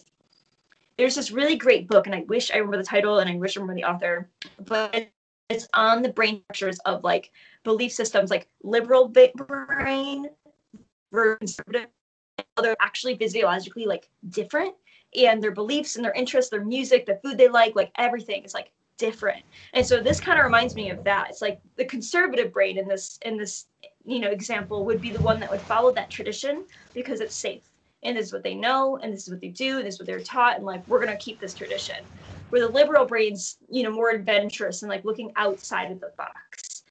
There's 0.96 1.16
this 1.16 1.32
really 1.32 1.56
great 1.56 1.88
book, 1.88 2.06
and 2.06 2.14
I 2.14 2.20
wish 2.20 2.52
I 2.52 2.58
remember 2.58 2.78
the 2.78 2.84
title 2.84 3.18
and 3.18 3.28
I 3.28 3.34
wish 3.34 3.56
I 3.56 3.60
remember 3.60 3.80
the 3.80 3.90
author, 3.90 4.30
but 4.64 5.08
it's 5.48 5.68
on 5.74 6.02
the 6.02 6.08
brain 6.08 6.42
structures 6.44 6.78
of 6.86 7.02
like 7.02 7.32
belief 7.64 7.92
systems, 7.92 8.30
like 8.30 8.48
liberal 8.62 9.08
brain 9.08 10.28
versus 11.12 11.38
conservative. 11.38 11.90
They're 12.60 12.76
actually 12.80 13.16
physiologically 13.16 13.86
like 13.86 14.08
different 14.28 14.74
and 15.16 15.42
their 15.42 15.52
beliefs 15.52 15.96
and 15.96 16.04
their 16.04 16.12
interests, 16.12 16.50
their 16.50 16.64
music, 16.64 17.06
the 17.06 17.20
food 17.22 17.38
they 17.38 17.48
like, 17.48 17.74
like 17.74 17.90
everything 17.96 18.44
is 18.44 18.54
like 18.54 18.72
different. 18.98 19.42
And 19.72 19.86
so 19.86 20.02
this 20.02 20.20
kind 20.20 20.38
of 20.38 20.44
reminds 20.44 20.74
me 20.74 20.90
of 20.90 21.04
that. 21.04 21.28
It's 21.30 21.42
like 21.42 21.60
the 21.76 21.84
conservative 21.84 22.52
brain 22.52 22.78
in 22.78 22.88
this 22.88 23.18
in 23.22 23.36
this 23.36 23.66
you 24.04 24.20
know 24.20 24.30
example 24.30 24.84
would 24.86 25.00
be 25.00 25.12
the 25.12 25.20
one 25.20 25.40
that 25.40 25.50
would 25.50 25.62
follow 25.62 25.92
that 25.94 26.10
tradition 26.10 26.64
because 26.94 27.20
it's 27.20 27.36
safe 27.36 27.64
and 28.02 28.16
this 28.16 28.26
is 28.26 28.32
what 28.32 28.44
they 28.44 28.54
know 28.54 28.98
and 29.02 29.12
this 29.12 29.24
is 29.24 29.30
what 29.30 29.40
they 29.40 29.48
do 29.48 29.78
and 29.78 29.86
this 29.86 29.94
is 29.94 30.00
what 30.00 30.06
they're 30.06 30.20
taught 30.20 30.56
and 30.56 30.64
like 30.64 30.86
we're 30.86 31.04
gonna 31.04 31.16
keep 31.16 31.40
this 31.40 31.54
tradition. 31.54 31.96
Where 32.50 32.60
the 32.60 32.72
liberal 32.72 33.06
brain's 33.06 33.56
you 33.68 33.82
know 33.82 33.90
more 33.90 34.10
adventurous 34.10 34.82
and 34.82 34.90
like 34.90 35.04
looking 35.04 35.32
outside 35.36 35.90
of 35.90 36.00
the 36.00 36.12
box. 36.16 36.84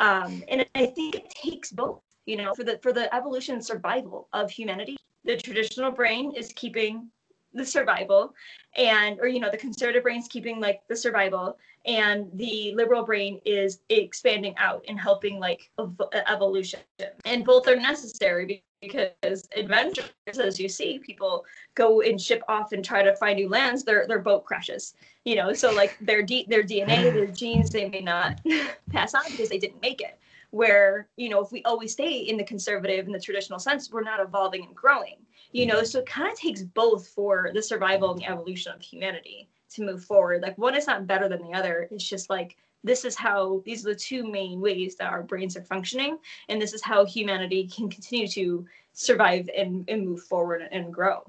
Um, 0.00 0.42
and 0.48 0.66
I 0.74 0.86
think 0.86 1.16
it 1.16 1.30
takes 1.30 1.72
both. 1.72 2.02
You 2.28 2.36
know, 2.36 2.52
for 2.54 2.62
the 2.62 2.78
for 2.82 2.92
the 2.92 3.12
evolution 3.14 3.54
and 3.54 3.64
survival 3.64 4.28
of 4.34 4.50
humanity, 4.50 4.98
the 5.24 5.38
traditional 5.38 5.90
brain 5.90 6.34
is 6.36 6.52
keeping 6.52 7.08
the 7.54 7.64
survival 7.64 8.34
and 8.76 9.18
or 9.18 9.28
you 9.28 9.40
know 9.40 9.50
the 9.50 9.56
conservative 9.56 10.02
brain's 10.02 10.28
keeping 10.28 10.60
like 10.60 10.82
the 10.88 10.96
survival 10.96 11.56
and 11.86 12.28
the 12.34 12.74
liberal 12.74 13.02
brain 13.02 13.40
is 13.46 13.80
expanding 13.88 14.54
out 14.58 14.84
and 14.88 15.00
helping 15.00 15.40
like 15.40 15.70
ev- 15.80 15.96
evolution. 16.26 16.80
And 17.24 17.46
both 17.46 17.66
are 17.66 17.76
necessary 17.76 18.62
because 18.82 19.48
adventures 19.56 20.10
as 20.26 20.60
you 20.60 20.68
see 20.68 20.98
people 20.98 21.46
go 21.74 22.02
and 22.02 22.20
ship 22.20 22.42
off 22.46 22.72
and 22.72 22.84
try 22.84 23.02
to 23.02 23.16
find 23.16 23.38
new 23.38 23.48
lands 23.48 23.84
their 23.84 24.06
their 24.06 24.20
boat 24.20 24.44
crashes 24.44 24.94
you 25.24 25.34
know? 25.34 25.52
So 25.52 25.72
like 25.72 25.96
their 26.00 26.22
D, 26.22 26.46
their 26.48 26.62
dna 26.62 27.12
their 27.12 27.26
genes 27.40 27.70
they 27.70 27.88
may 27.88 28.00
not 28.00 28.38
pass 28.92 29.14
on 29.14 29.30
because 29.30 29.48
they 29.48 29.58
didn't 29.58 29.80
make 29.80 30.02
it 30.02 30.18
where 30.50 31.08
you 31.16 31.28
know 31.28 31.42
if 31.42 31.52
we 31.52 31.62
always 31.64 31.92
stay 31.92 32.18
in 32.18 32.36
the 32.36 32.44
conservative 32.44 33.06
in 33.06 33.12
the 33.12 33.20
traditional 33.20 33.58
sense 33.58 33.90
we're 33.90 34.02
not 34.02 34.20
evolving 34.20 34.64
and 34.64 34.74
growing 34.74 35.16
you 35.52 35.66
know? 35.66 35.76
Mm-hmm. 35.76 35.86
So 35.86 35.98
it 36.00 36.06
kind 36.06 36.30
of 36.30 36.38
takes 36.38 36.62
both 36.62 37.08
for 37.08 37.50
the 37.54 37.62
survival 37.62 38.10
and 38.10 38.20
the 38.20 38.26
evolution 38.26 38.72
of 38.72 38.80
humanity 38.80 39.48
to 39.74 39.82
move 39.82 40.04
forward. 40.04 40.42
Like 40.42 40.56
one 40.58 40.76
is 40.76 40.86
not 40.86 41.06
better 41.06 41.28
than 41.28 41.42
the 41.42 41.52
other. 41.52 41.88
It's 41.90 42.08
just 42.08 42.30
like 42.30 42.56
this 42.84 43.04
is 43.04 43.16
how 43.16 43.62
these 43.64 43.84
are 43.84 43.90
the 43.90 43.98
two 43.98 44.30
main 44.30 44.60
ways 44.60 44.96
that 44.96 45.10
our 45.10 45.22
brains 45.22 45.56
are 45.56 45.62
functioning 45.62 46.18
and 46.48 46.60
this 46.62 46.72
is 46.72 46.82
how 46.82 47.04
humanity 47.04 47.66
can 47.66 47.90
continue 47.90 48.28
to 48.28 48.66
survive 48.92 49.50
and, 49.56 49.84
and 49.88 50.06
move 50.06 50.22
forward 50.22 50.66
and 50.70 50.92
grow. 50.92 51.24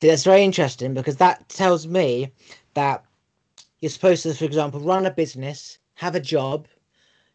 That's 0.00 0.24
very 0.24 0.42
interesting 0.42 0.94
because 0.94 1.16
that 1.16 1.48
tells 1.50 1.86
me 1.86 2.32
that 2.72 3.04
you're 3.80 3.90
supposed 3.90 4.22
to 4.22 4.32
for 4.32 4.46
example 4.46 4.80
run 4.80 5.04
a 5.04 5.10
business 5.10 5.78
have 5.94 6.14
a 6.14 6.20
job 6.20 6.66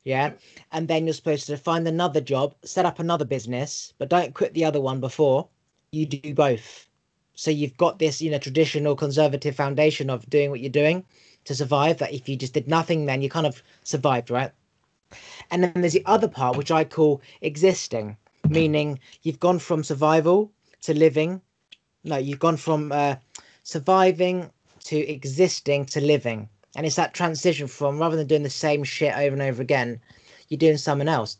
yeah? 0.04 0.32
And 0.72 0.88
then 0.88 1.06
you're 1.06 1.14
supposed 1.14 1.48
to 1.48 1.58
find 1.58 1.88
another 1.88 2.22
job 2.22 2.56
set 2.64 2.86
up 2.86 3.00
another 3.00 3.26
business 3.26 3.94
but 3.98 4.10
don't 4.10 4.34
quit 4.34 4.54
the 4.54 4.66
other 4.66 4.82
one 4.82 5.00
before. 5.00 5.48
You 5.92 6.06
do 6.06 6.34
both. 6.34 6.88
So 7.36 7.52
you've 7.52 7.78
got 7.78 8.00
this 8.00 8.22
you 8.22 8.32
know 8.32 8.40
traditional 8.40 8.96
conservative 8.96 9.56
foundation 9.56 10.10
of 10.10 10.30
doing 10.30 10.50
what 10.50 10.60
you're 10.60 10.70
doing 10.70 11.06
to 11.46 11.56
survive 11.56 11.98
that 12.00 12.14
if 12.14 12.28
you 12.30 12.36
just 12.36 12.54
did 12.54 12.68
nothing 12.68 13.06
then 13.06 13.22
you 13.22 13.30
kind 13.30 13.48
of 13.48 13.62
survived 13.84 14.30
right? 14.30 14.52
And 15.52 15.64
then 15.64 15.74
there's 15.76 15.94
the 15.94 16.06
other 16.06 16.28
part 16.28 16.58
which 16.58 16.72
i 16.72 16.84
call 16.84 17.22
existing 17.42 18.18
meaning 18.48 19.00
you've 19.24 19.40
gone 19.40 19.60
from 19.60 19.84
survival 19.84 20.52
to 20.82 20.94
living. 20.94 21.42
No 22.04 22.18
you've 22.18 22.40
gone 22.40 22.58
from 22.58 22.92
uh, 22.92 23.16
surviving 23.64 24.50
to 24.86 24.98
existing 24.98 25.86
to 25.86 26.02
living 26.02 26.50
and 26.80 26.86
it's 26.86 26.96
that 26.96 27.14
transition 27.14 27.68
from 27.68 28.00
rather 28.00 28.16
than 28.16 28.26
doing 28.26 28.44
the 28.44 28.50
same 28.50 28.86
shit 28.86 29.14
over 29.14 29.34
and 29.34 29.42
over 29.42 29.62
again, 29.62 30.00
you're 30.48 30.58
doing 30.58 30.78
something 30.78 31.10
else. 31.10 31.38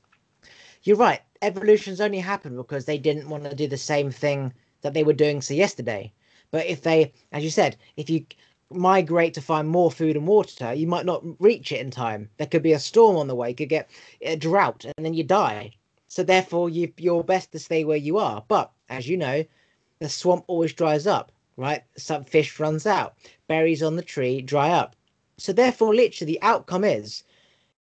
You're 0.84 0.98
right. 0.98 1.22
evolution's 1.42 2.02
only 2.02 2.20
happened 2.20 2.58
because 2.58 2.84
they 2.84 2.98
didn't 2.98 3.30
want 3.30 3.46
to 3.46 3.56
do 3.56 3.66
the 3.66 3.78
same 3.78 4.12
thing 4.12 4.52
that 4.82 4.94
they 4.94 5.06
were 5.06 5.14
doing 5.14 5.40
so 5.40 5.54
yesterday. 5.54 6.12
But 6.52 6.66
if 6.66 6.82
they, 6.82 7.14
as 7.32 7.42
you 7.42 7.52
said, 7.52 7.78
if 7.96 8.10
you 8.10 8.26
migrate 8.70 9.34
to 9.36 9.42
find 9.42 9.70
more 9.70 9.90
food 9.90 10.18
and 10.18 10.28
water, 10.28 10.74
you 10.74 10.88
might 10.88 11.06
not 11.06 11.24
reach 11.40 11.72
it 11.72 11.80
in 11.80 11.90
time. 11.90 12.30
There 12.36 12.46
could 12.46 12.62
be 12.62 12.74
a 12.74 12.78
storm 12.80 13.16
on 13.16 13.30
the 13.30 13.36
way, 13.36 13.52
you 13.52 13.56
could 13.56 13.70
get 13.70 13.90
a 14.22 14.36
drought, 14.36 14.84
and 14.84 15.06
then 15.06 15.14
you 15.14 15.24
die. 15.24 15.72
So 16.10 16.22
therefore, 16.22 16.70
you, 16.70 16.92
you're 16.98 17.24
best 17.24 17.54
to 17.54 17.60
stay 17.60 17.86
where 17.86 17.96
you 17.96 18.18
are. 18.18 18.44
But 18.50 18.74
as 18.90 19.08
you 19.08 19.16
know, 19.16 19.46
the 20.00 20.10
swamp 20.10 20.44
always 20.48 20.74
dries 20.74 21.08
up, 21.08 21.32
right? 21.56 21.84
Some 21.96 22.26
fish 22.26 22.60
runs 22.60 22.86
out, 22.86 23.16
berries 23.48 23.82
on 23.82 23.96
the 23.96 24.02
tree 24.02 24.42
dry 24.42 24.72
up. 24.72 24.98
So 25.40 25.54
therefore, 25.54 25.96
literally, 25.96 26.34
the 26.34 26.42
outcome 26.42 26.84
is 26.84 27.24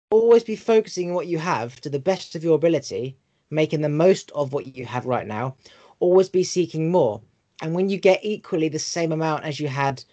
always 0.10 0.44
be 0.44 0.56
focusing 0.56 1.10
on 1.10 1.16
what 1.16 1.28
you 1.28 1.38
have 1.40 1.80
to 1.82 1.90
the 1.90 2.00
best 2.00 2.36
of 2.36 2.44
your 2.44 2.56
ability, 2.56 3.18
making 3.50 3.82
the 3.82 3.90
most 3.90 4.32
of 4.32 4.54
what 4.54 4.76
you 4.76 4.86
have 4.86 5.06
right 5.06 5.26
now. 5.26 5.56
Always 6.00 6.30
be 6.30 6.44
seeking 6.44 6.92
more. 6.92 7.22
And 7.62 7.74
when 7.74 7.90
you 7.90 7.98
get 7.98 8.24
equally 8.24 8.68
the 8.68 8.80
same 8.80 9.12
amount 9.12 9.46
as 9.46 9.60
you 9.60 9.70
had 9.70 10.04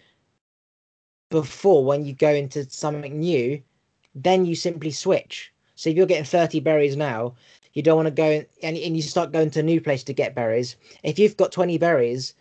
before, 1.31 1.85
when 1.85 2.05
you 2.05 2.15
go 2.15 2.33
into 2.33 2.69
something 2.71 3.19
new, 3.19 3.61
then 4.15 4.45
you 4.45 4.55
simply 4.55 4.93
switch. 4.93 5.53
So 5.75 5.91
if 5.91 5.97
you're 5.97 6.07
getting 6.07 6.25
30 6.25 6.61
berries 6.61 6.97
now, 6.97 7.35
you 7.73 7.83
don't 7.83 7.97
want 7.97 8.07
to 8.07 8.13
go 8.15 8.45
and, 8.63 8.77
and 8.77 8.97
you 8.97 9.03
start 9.03 9.33
going 9.33 9.51
to 9.51 9.61
a 9.61 9.65
new 9.65 9.81
place 9.81 10.05
to 10.05 10.13
get 10.13 10.35
berries. 10.35 10.77
If 11.03 11.19
you've 11.19 11.37
got 11.37 11.51
20 11.51 11.79
berries, 11.79 12.35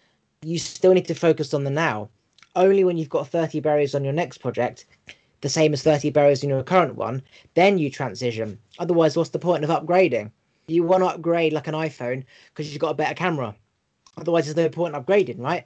you 0.43 0.59
still 0.59 0.93
need 0.93 1.07
to 1.07 1.15
focus 1.15 1.53
on 1.53 1.63
the 1.63 1.71
now. 1.71 2.09
Only 2.55 2.83
when 2.83 2.97
you've 2.97 3.09
got 3.09 3.27
30 3.27 3.59
berries 3.61 3.95
on 3.95 4.03
your 4.03 4.13
next 4.13 4.39
project, 4.39 4.85
the 5.41 5.49
same 5.49 5.73
as 5.73 5.83
30 5.83 6.09
berries 6.11 6.43
in 6.43 6.49
your 6.49 6.63
current 6.63 6.95
one, 6.95 7.21
then 7.53 7.77
you 7.77 7.89
transition. 7.89 8.59
Otherwise, 8.79 9.15
what's 9.17 9.29
the 9.29 9.39
point 9.39 9.63
of 9.63 9.69
upgrading? 9.69 10.31
You 10.67 10.83
want 10.83 11.03
to 11.03 11.07
upgrade 11.07 11.53
like 11.53 11.67
an 11.67 11.73
iPhone 11.73 12.23
because 12.49 12.71
you've 12.71 12.81
got 12.81 12.91
a 12.91 12.95
better 12.95 13.15
camera. 13.15 13.55
Otherwise, 14.17 14.45
there's 14.45 14.57
no 14.57 14.69
point 14.69 14.95
in 14.95 15.01
upgrading, 15.01 15.39
right? 15.39 15.65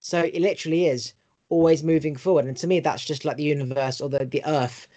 So 0.00 0.20
it 0.20 0.40
literally 0.40 0.86
is 0.86 1.14
always 1.48 1.84
moving 1.84 2.16
forward. 2.16 2.46
And 2.46 2.56
to 2.56 2.66
me, 2.66 2.80
that's 2.80 3.04
just 3.04 3.24
like 3.24 3.36
the 3.36 3.44
universe 3.44 4.00
or 4.00 4.08
the, 4.08 4.24
the 4.24 4.42
earth 4.46 4.88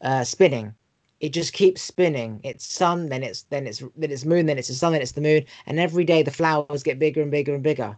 uh, 0.00 0.24
spinning. 0.24 0.74
It 1.20 1.30
just 1.30 1.52
keeps 1.52 1.82
spinning. 1.82 2.40
It's 2.44 2.64
sun, 2.64 3.08
then 3.08 3.22
it's 3.24 3.42
then 3.42 3.66
it's 3.66 3.82
then 3.96 4.10
it's 4.12 4.24
moon, 4.24 4.46
then 4.46 4.58
it's 4.58 4.68
the 4.68 4.74
sun, 4.74 4.92
then 4.92 5.02
it's 5.02 5.12
the 5.12 5.20
moon, 5.20 5.44
and 5.66 5.80
every 5.80 6.04
day 6.04 6.22
the 6.22 6.30
flowers 6.30 6.84
get 6.84 7.00
bigger 7.00 7.20
and 7.22 7.30
bigger 7.30 7.54
and 7.54 7.62
bigger. 7.62 7.96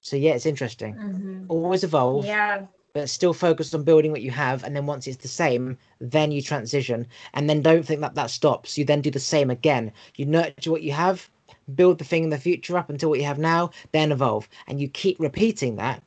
So 0.00 0.16
yeah, 0.16 0.32
it's 0.32 0.46
interesting. 0.46 0.94
Mhm. 0.94 1.46
Always 1.48 1.84
evolve, 1.84 2.24
Yeah. 2.26 2.66
but 2.92 3.08
still 3.10 3.32
focus 3.34 3.74
on 3.74 3.82
building 3.84 4.10
what 4.12 4.22
you 4.22 4.30
have. 4.30 4.64
And 4.64 4.74
then 4.74 4.86
once 4.86 5.06
it's 5.06 5.18
the 5.18 5.28
same, 5.28 5.78
then 6.00 6.30
you 6.32 6.42
transition. 6.42 7.06
And 7.34 7.48
then 7.48 7.62
don't 7.62 7.84
think 7.84 8.00
that 8.00 8.14
that 8.14 8.30
stops. 8.30 8.78
You 8.78 8.84
then 8.84 9.00
do 9.02 9.10
the 9.10 9.20
same 9.20 9.50
again. 9.50 9.92
You 10.16 10.26
nurture 10.26 10.70
what 10.70 10.82
you 10.82 10.92
have, 10.92 11.28
build 11.74 11.98
the 11.98 12.04
thing 12.04 12.24
in 12.24 12.30
the 12.30 12.38
future 12.38 12.76
up 12.78 12.90
until 12.90 13.10
what 13.10 13.18
you 13.18 13.26
have 13.26 13.38
now, 13.38 13.70
then 13.92 14.12
evolve. 14.12 14.48
And 14.66 14.80
you 14.80 14.88
keep 14.88 15.18
repeating 15.20 15.76
that, 15.76 16.02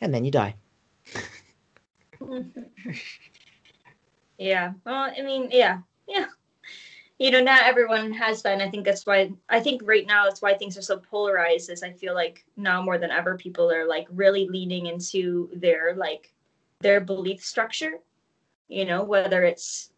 and 0.00 0.14
then 0.14 0.24
you 0.24 0.30
die. 0.30 0.54
yeah. 4.38 4.72
Well, 4.84 5.12
I 5.16 5.22
mean, 5.22 5.48
yeah, 5.50 5.78
yeah. 6.08 6.26
You 7.18 7.30
know, 7.30 7.40
not 7.42 7.62
everyone 7.66 8.12
has 8.12 8.42
that. 8.42 8.60
I 8.60 8.68
think 8.68 8.84
that's 8.84 9.06
why 9.06 9.30
I 9.48 9.60
think 9.60 9.80
right 9.84 10.06
now 10.06 10.26
it's 10.26 10.42
why 10.42 10.54
things 10.54 10.76
are 10.76 10.82
so 10.82 10.98
polarized. 10.98 11.70
Is 11.70 11.82
I 11.82 11.92
feel 11.92 12.14
like 12.14 12.44
now 12.56 12.82
more 12.82 12.98
than 12.98 13.10
ever, 13.10 13.36
people 13.36 13.72
are 13.72 13.86
like 13.86 14.06
really 14.10 14.46
leaning 14.48 14.86
into 14.86 15.48
their 15.54 15.94
like 15.94 16.32
their 16.80 17.00
belief 17.00 17.42
structure. 17.42 18.00
You 18.68 18.84
know, 18.84 19.02
whether 19.02 19.44
it's 19.44 19.92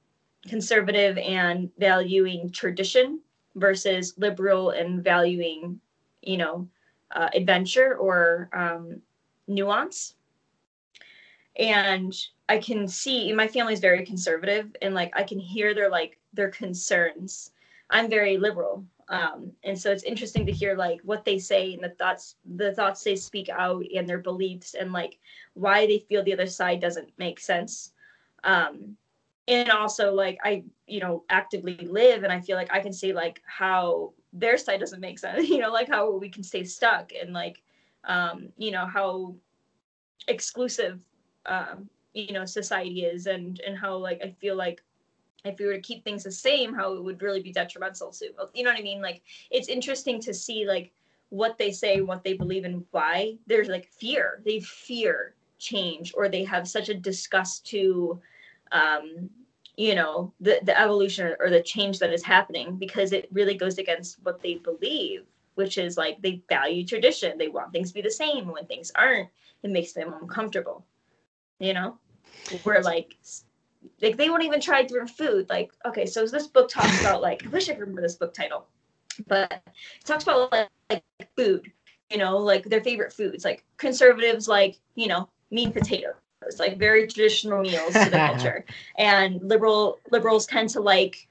conservative 0.46 1.18
and 1.18 1.70
valuing 1.78 2.50
tradition 2.50 3.20
versus 3.56 4.14
liberal 4.16 4.70
and 4.70 5.02
valuing, 5.02 5.80
you 6.22 6.36
know, 6.36 6.68
uh, 7.10 7.28
adventure 7.34 7.96
or 7.96 8.48
um, 8.52 9.00
nuance. 9.48 10.14
And 11.56 12.14
I 12.48 12.58
can 12.58 12.86
see 12.86 13.32
my 13.32 13.48
family's 13.48 13.80
very 13.80 14.06
conservative, 14.06 14.76
and 14.80 14.94
like 14.94 15.12
I 15.16 15.24
can 15.24 15.40
hear 15.40 15.74
their 15.74 15.90
like 15.90 16.18
their 16.38 16.50
concerns. 16.50 17.50
I'm 17.90 18.08
very 18.08 18.38
liberal, 18.38 18.84
um, 19.08 19.52
and 19.64 19.78
so 19.78 19.90
it's 19.90 20.04
interesting 20.04 20.46
to 20.46 20.52
hear 20.52 20.76
like 20.76 21.00
what 21.02 21.24
they 21.24 21.38
say 21.38 21.74
and 21.74 21.82
the 21.82 21.90
thoughts 21.90 22.36
the 22.56 22.72
thoughts 22.72 23.02
they 23.02 23.16
speak 23.16 23.48
out 23.48 23.84
and 23.94 24.08
their 24.08 24.18
beliefs 24.18 24.74
and 24.74 24.92
like 24.92 25.18
why 25.54 25.86
they 25.86 25.98
feel 25.98 26.22
the 26.22 26.32
other 26.32 26.46
side 26.46 26.80
doesn't 26.80 27.10
make 27.18 27.40
sense. 27.40 27.92
Um, 28.44 28.96
and 29.48 29.70
also 29.70 30.14
like 30.14 30.38
I 30.44 30.62
you 30.86 31.00
know 31.00 31.24
actively 31.28 31.76
live, 31.90 32.22
and 32.22 32.32
I 32.32 32.40
feel 32.40 32.56
like 32.56 32.72
I 32.72 32.80
can 32.80 32.92
see 32.92 33.12
like 33.12 33.42
how 33.44 34.12
their 34.32 34.58
side 34.58 34.80
doesn't 34.80 35.00
make 35.00 35.18
sense. 35.18 35.48
You 35.48 35.58
know, 35.58 35.72
like 35.72 35.88
how 35.88 36.16
we 36.16 36.28
can 36.28 36.44
stay 36.44 36.64
stuck 36.64 37.12
and 37.20 37.32
like 37.32 37.62
um, 38.04 38.50
you 38.56 38.70
know 38.70 38.86
how 38.86 39.34
exclusive 40.28 41.02
um, 41.46 41.88
you 42.14 42.32
know 42.32 42.44
society 42.44 43.04
is 43.04 43.26
and 43.26 43.60
and 43.66 43.76
how 43.76 43.96
like 43.96 44.20
i 44.22 44.30
feel 44.40 44.56
like 44.56 44.82
if 45.44 45.58
we 45.58 45.66
were 45.66 45.74
to 45.74 45.80
keep 45.80 46.04
things 46.04 46.24
the 46.24 46.32
same 46.32 46.74
how 46.74 46.94
it 46.94 47.02
would 47.02 47.22
really 47.22 47.42
be 47.42 47.52
detrimental 47.52 48.10
to 48.10 48.26
you 48.54 48.64
know 48.64 48.70
what 48.70 48.78
i 48.78 48.82
mean? 48.82 49.00
Like 49.00 49.22
it's 49.50 49.68
interesting 49.68 50.20
to 50.20 50.34
see 50.34 50.66
like 50.66 50.92
what 51.30 51.58
they 51.58 51.70
say 51.70 52.00
what 52.00 52.24
they 52.24 52.34
believe 52.34 52.64
and 52.64 52.84
why 52.90 53.36
there's 53.46 53.68
like 53.68 53.88
fear. 53.88 54.40
They 54.44 54.60
fear 54.60 55.34
change 55.58 56.12
or 56.16 56.28
they 56.28 56.44
have 56.44 56.68
such 56.68 56.88
a 56.88 56.94
disgust 56.94 57.66
to 57.66 58.20
um 58.72 59.28
you 59.76 59.94
know 59.94 60.32
the 60.40 60.60
the 60.62 60.78
evolution 60.78 61.34
or 61.40 61.50
the 61.50 61.62
change 61.62 61.98
that 61.98 62.12
is 62.12 62.22
happening 62.22 62.76
because 62.76 63.12
it 63.12 63.28
really 63.32 63.54
goes 63.54 63.78
against 63.78 64.18
what 64.22 64.42
they 64.42 64.54
believe 64.56 65.24
which 65.54 65.76
is 65.76 65.96
like 65.96 66.22
they 66.22 66.40
value 66.48 66.86
tradition. 66.86 67.36
They 67.36 67.48
want 67.48 67.72
things 67.72 67.88
to 67.88 67.94
be 67.94 68.00
the 68.00 68.10
same. 68.12 68.46
When 68.46 68.64
things 68.66 68.92
aren't 68.94 69.28
it 69.64 69.70
makes 69.70 69.92
them 69.92 70.14
uncomfortable 70.20 70.84
you 71.58 71.74
know? 71.74 71.98
Where 72.62 72.82
like 72.82 73.16
like 74.02 74.16
they 74.16 74.30
won't 74.30 74.44
even 74.44 74.60
try 74.60 74.82
different 74.82 75.10
food. 75.10 75.48
Like 75.48 75.72
okay 75.86 76.06
so 76.06 76.26
this 76.26 76.46
book 76.46 76.68
talks 76.68 77.00
about 77.02 77.22
like 77.22 77.44
i 77.44 77.48
wish 77.48 77.68
i 77.68 77.72
could 77.72 77.80
remember 77.80 78.02
this 78.02 78.16
book 78.16 78.34
title 78.34 78.66
but 79.26 79.50
it 79.52 80.04
talks 80.04 80.22
about 80.22 80.52
like, 80.52 80.68
like 80.90 81.02
food 81.36 81.70
you 82.10 82.18
know 82.18 82.36
like 82.38 82.64
their 82.64 82.82
favorite 82.82 83.12
foods 83.12 83.44
like 83.44 83.64
conservatives 83.76 84.48
like 84.48 84.78
you 84.94 85.08
know 85.08 85.28
meat 85.50 85.66
and 85.66 85.74
potatoes 85.74 86.14
like 86.58 86.78
very 86.78 87.06
traditional 87.06 87.62
meals 87.62 87.92
to 87.92 88.10
the 88.10 88.16
culture. 88.26 88.64
And 88.96 89.42
liberal 89.42 89.98
liberals 90.10 90.46
tend 90.46 90.68
to 90.70 90.80
like 90.80 91.28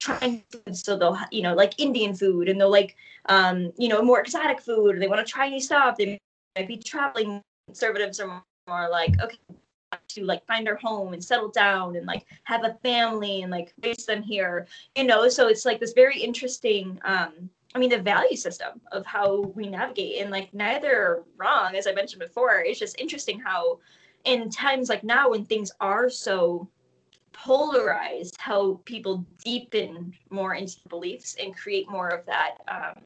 trying 0.00 0.42
foods 0.50 0.82
so 0.84 0.96
they'll 0.96 1.18
you 1.32 1.42
know 1.42 1.54
like 1.54 1.74
indian 1.78 2.14
food 2.14 2.48
and 2.48 2.60
they'll 2.60 2.70
like 2.70 2.94
um 3.26 3.72
you 3.76 3.88
know 3.88 4.00
more 4.00 4.20
exotic 4.20 4.60
food 4.60 4.94
or 4.94 4.98
they 5.00 5.08
want 5.08 5.24
to 5.24 5.30
try 5.30 5.48
new 5.48 5.58
stuff 5.58 5.96
they 5.96 6.16
might 6.56 6.68
be 6.68 6.76
traveling 6.76 7.42
conservatives 7.66 8.20
are 8.20 8.42
more 8.68 8.88
like 8.88 9.20
okay 9.20 9.38
to 10.08 10.24
like 10.24 10.46
find 10.46 10.66
their 10.66 10.76
home 10.76 11.12
and 11.12 11.24
settle 11.24 11.48
down 11.48 11.96
and 11.96 12.06
like 12.06 12.26
have 12.44 12.64
a 12.64 12.76
family 12.82 13.42
and 13.42 13.50
like 13.50 13.72
raise 13.82 14.04
them 14.06 14.22
here 14.22 14.66
you 14.96 15.04
know? 15.04 15.28
So 15.28 15.48
it's 15.48 15.64
like 15.64 15.80
this 15.80 15.92
very 15.92 16.20
interesting 16.20 16.98
um 17.04 17.50
i 17.74 17.78
mean 17.78 17.90
the 17.90 17.98
value 17.98 18.36
system 18.36 18.80
of 18.92 19.04
how 19.04 19.40
we 19.54 19.68
navigate 19.68 20.22
and 20.22 20.30
like 20.30 20.52
neither 20.54 21.22
wrong 21.36 21.74
as 21.76 21.86
i 21.86 21.92
mentioned 21.92 22.20
before. 22.20 22.60
It's 22.60 22.78
just 22.78 23.00
interesting 23.00 23.38
how 23.38 23.80
in 24.24 24.50
times 24.50 24.88
like 24.88 25.04
now 25.04 25.30
when 25.30 25.44
things 25.44 25.70
are 25.80 26.10
so 26.10 26.68
polarized 27.32 28.36
how 28.38 28.80
people 28.84 29.24
deepen 29.44 30.12
more 30.30 30.54
into 30.54 30.76
beliefs 30.88 31.36
and 31.40 31.56
create 31.56 31.88
more 31.88 32.08
of 32.08 32.26
that 32.26 32.56
um 32.68 33.02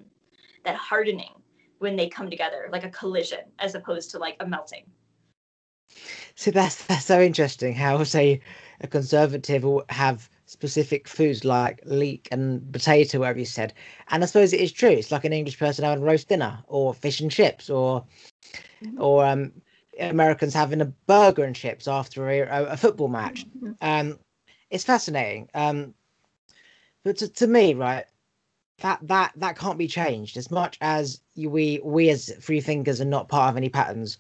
that 0.64 0.76
hardening 0.76 1.34
when 1.78 1.96
they 1.96 2.08
come 2.08 2.30
together 2.30 2.68
like 2.72 2.84
a 2.84 2.90
collision 2.90 3.40
as 3.58 3.74
opposed 3.74 4.10
to 4.10 4.18
like 4.18 4.36
a 4.40 4.46
melting 4.46 4.84
See, 6.34 6.50
that's 6.50 6.84
that's 6.86 7.04
so 7.06 7.20
interesting. 7.20 7.74
How 7.74 8.02
say 8.04 8.40
a 8.80 8.86
conservative 8.86 9.64
will 9.64 9.84
have 9.88 10.28
specific 10.46 11.08
foods 11.08 11.44
like 11.44 11.80
leek 11.84 12.28
and 12.30 12.70
potato, 12.72 13.20
whatever 13.20 13.38
you 13.38 13.44
said, 13.44 13.72
and 14.08 14.22
I 14.22 14.26
suppose 14.26 14.52
it 14.52 14.60
is 14.60 14.72
true. 14.72 14.90
It's 14.90 15.12
like 15.12 15.24
an 15.24 15.32
English 15.32 15.58
person 15.58 15.84
having 15.84 16.04
roast 16.04 16.28
dinner 16.28 16.62
or 16.66 16.94
fish 16.94 17.20
and 17.20 17.30
chips, 17.30 17.70
or 17.70 18.04
Mhm. 18.82 19.00
or 19.00 19.24
um, 19.24 19.52
Americans 19.98 20.54
having 20.54 20.80
a 20.80 20.86
burger 21.06 21.44
and 21.44 21.54
chips 21.54 21.86
after 21.86 22.28
a, 22.28 22.40
a, 22.72 22.76
football 22.76 23.08
match. 23.08 23.46
Mhm. 23.56 23.76
Um, 23.80 24.18
it's 24.70 24.84
fascinating. 24.84 25.48
Um, 25.54 25.94
but 27.04 27.18
to, 27.18 27.28
to 27.28 27.46
me, 27.46 27.74
right, 27.74 28.06
that 28.78 28.98
that 29.02 29.32
that 29.36 29.58
can't 29.58 29.78
be 29.78 29.88
changed. 29.88 30.36
As 30.36 30.50
much 30.50 30.78
as 30.80 31.20
we 31.36 31.80
we 31.84 32.10
as 32.10 32.32
free 32.40 32.60
thinkers 32.60 33.00
are 33.00 33.06
not 33.06 33.28
part 33.28 33.50
of 33.50 33.56
any 33.56 33.68
patterns, 33.68 34.18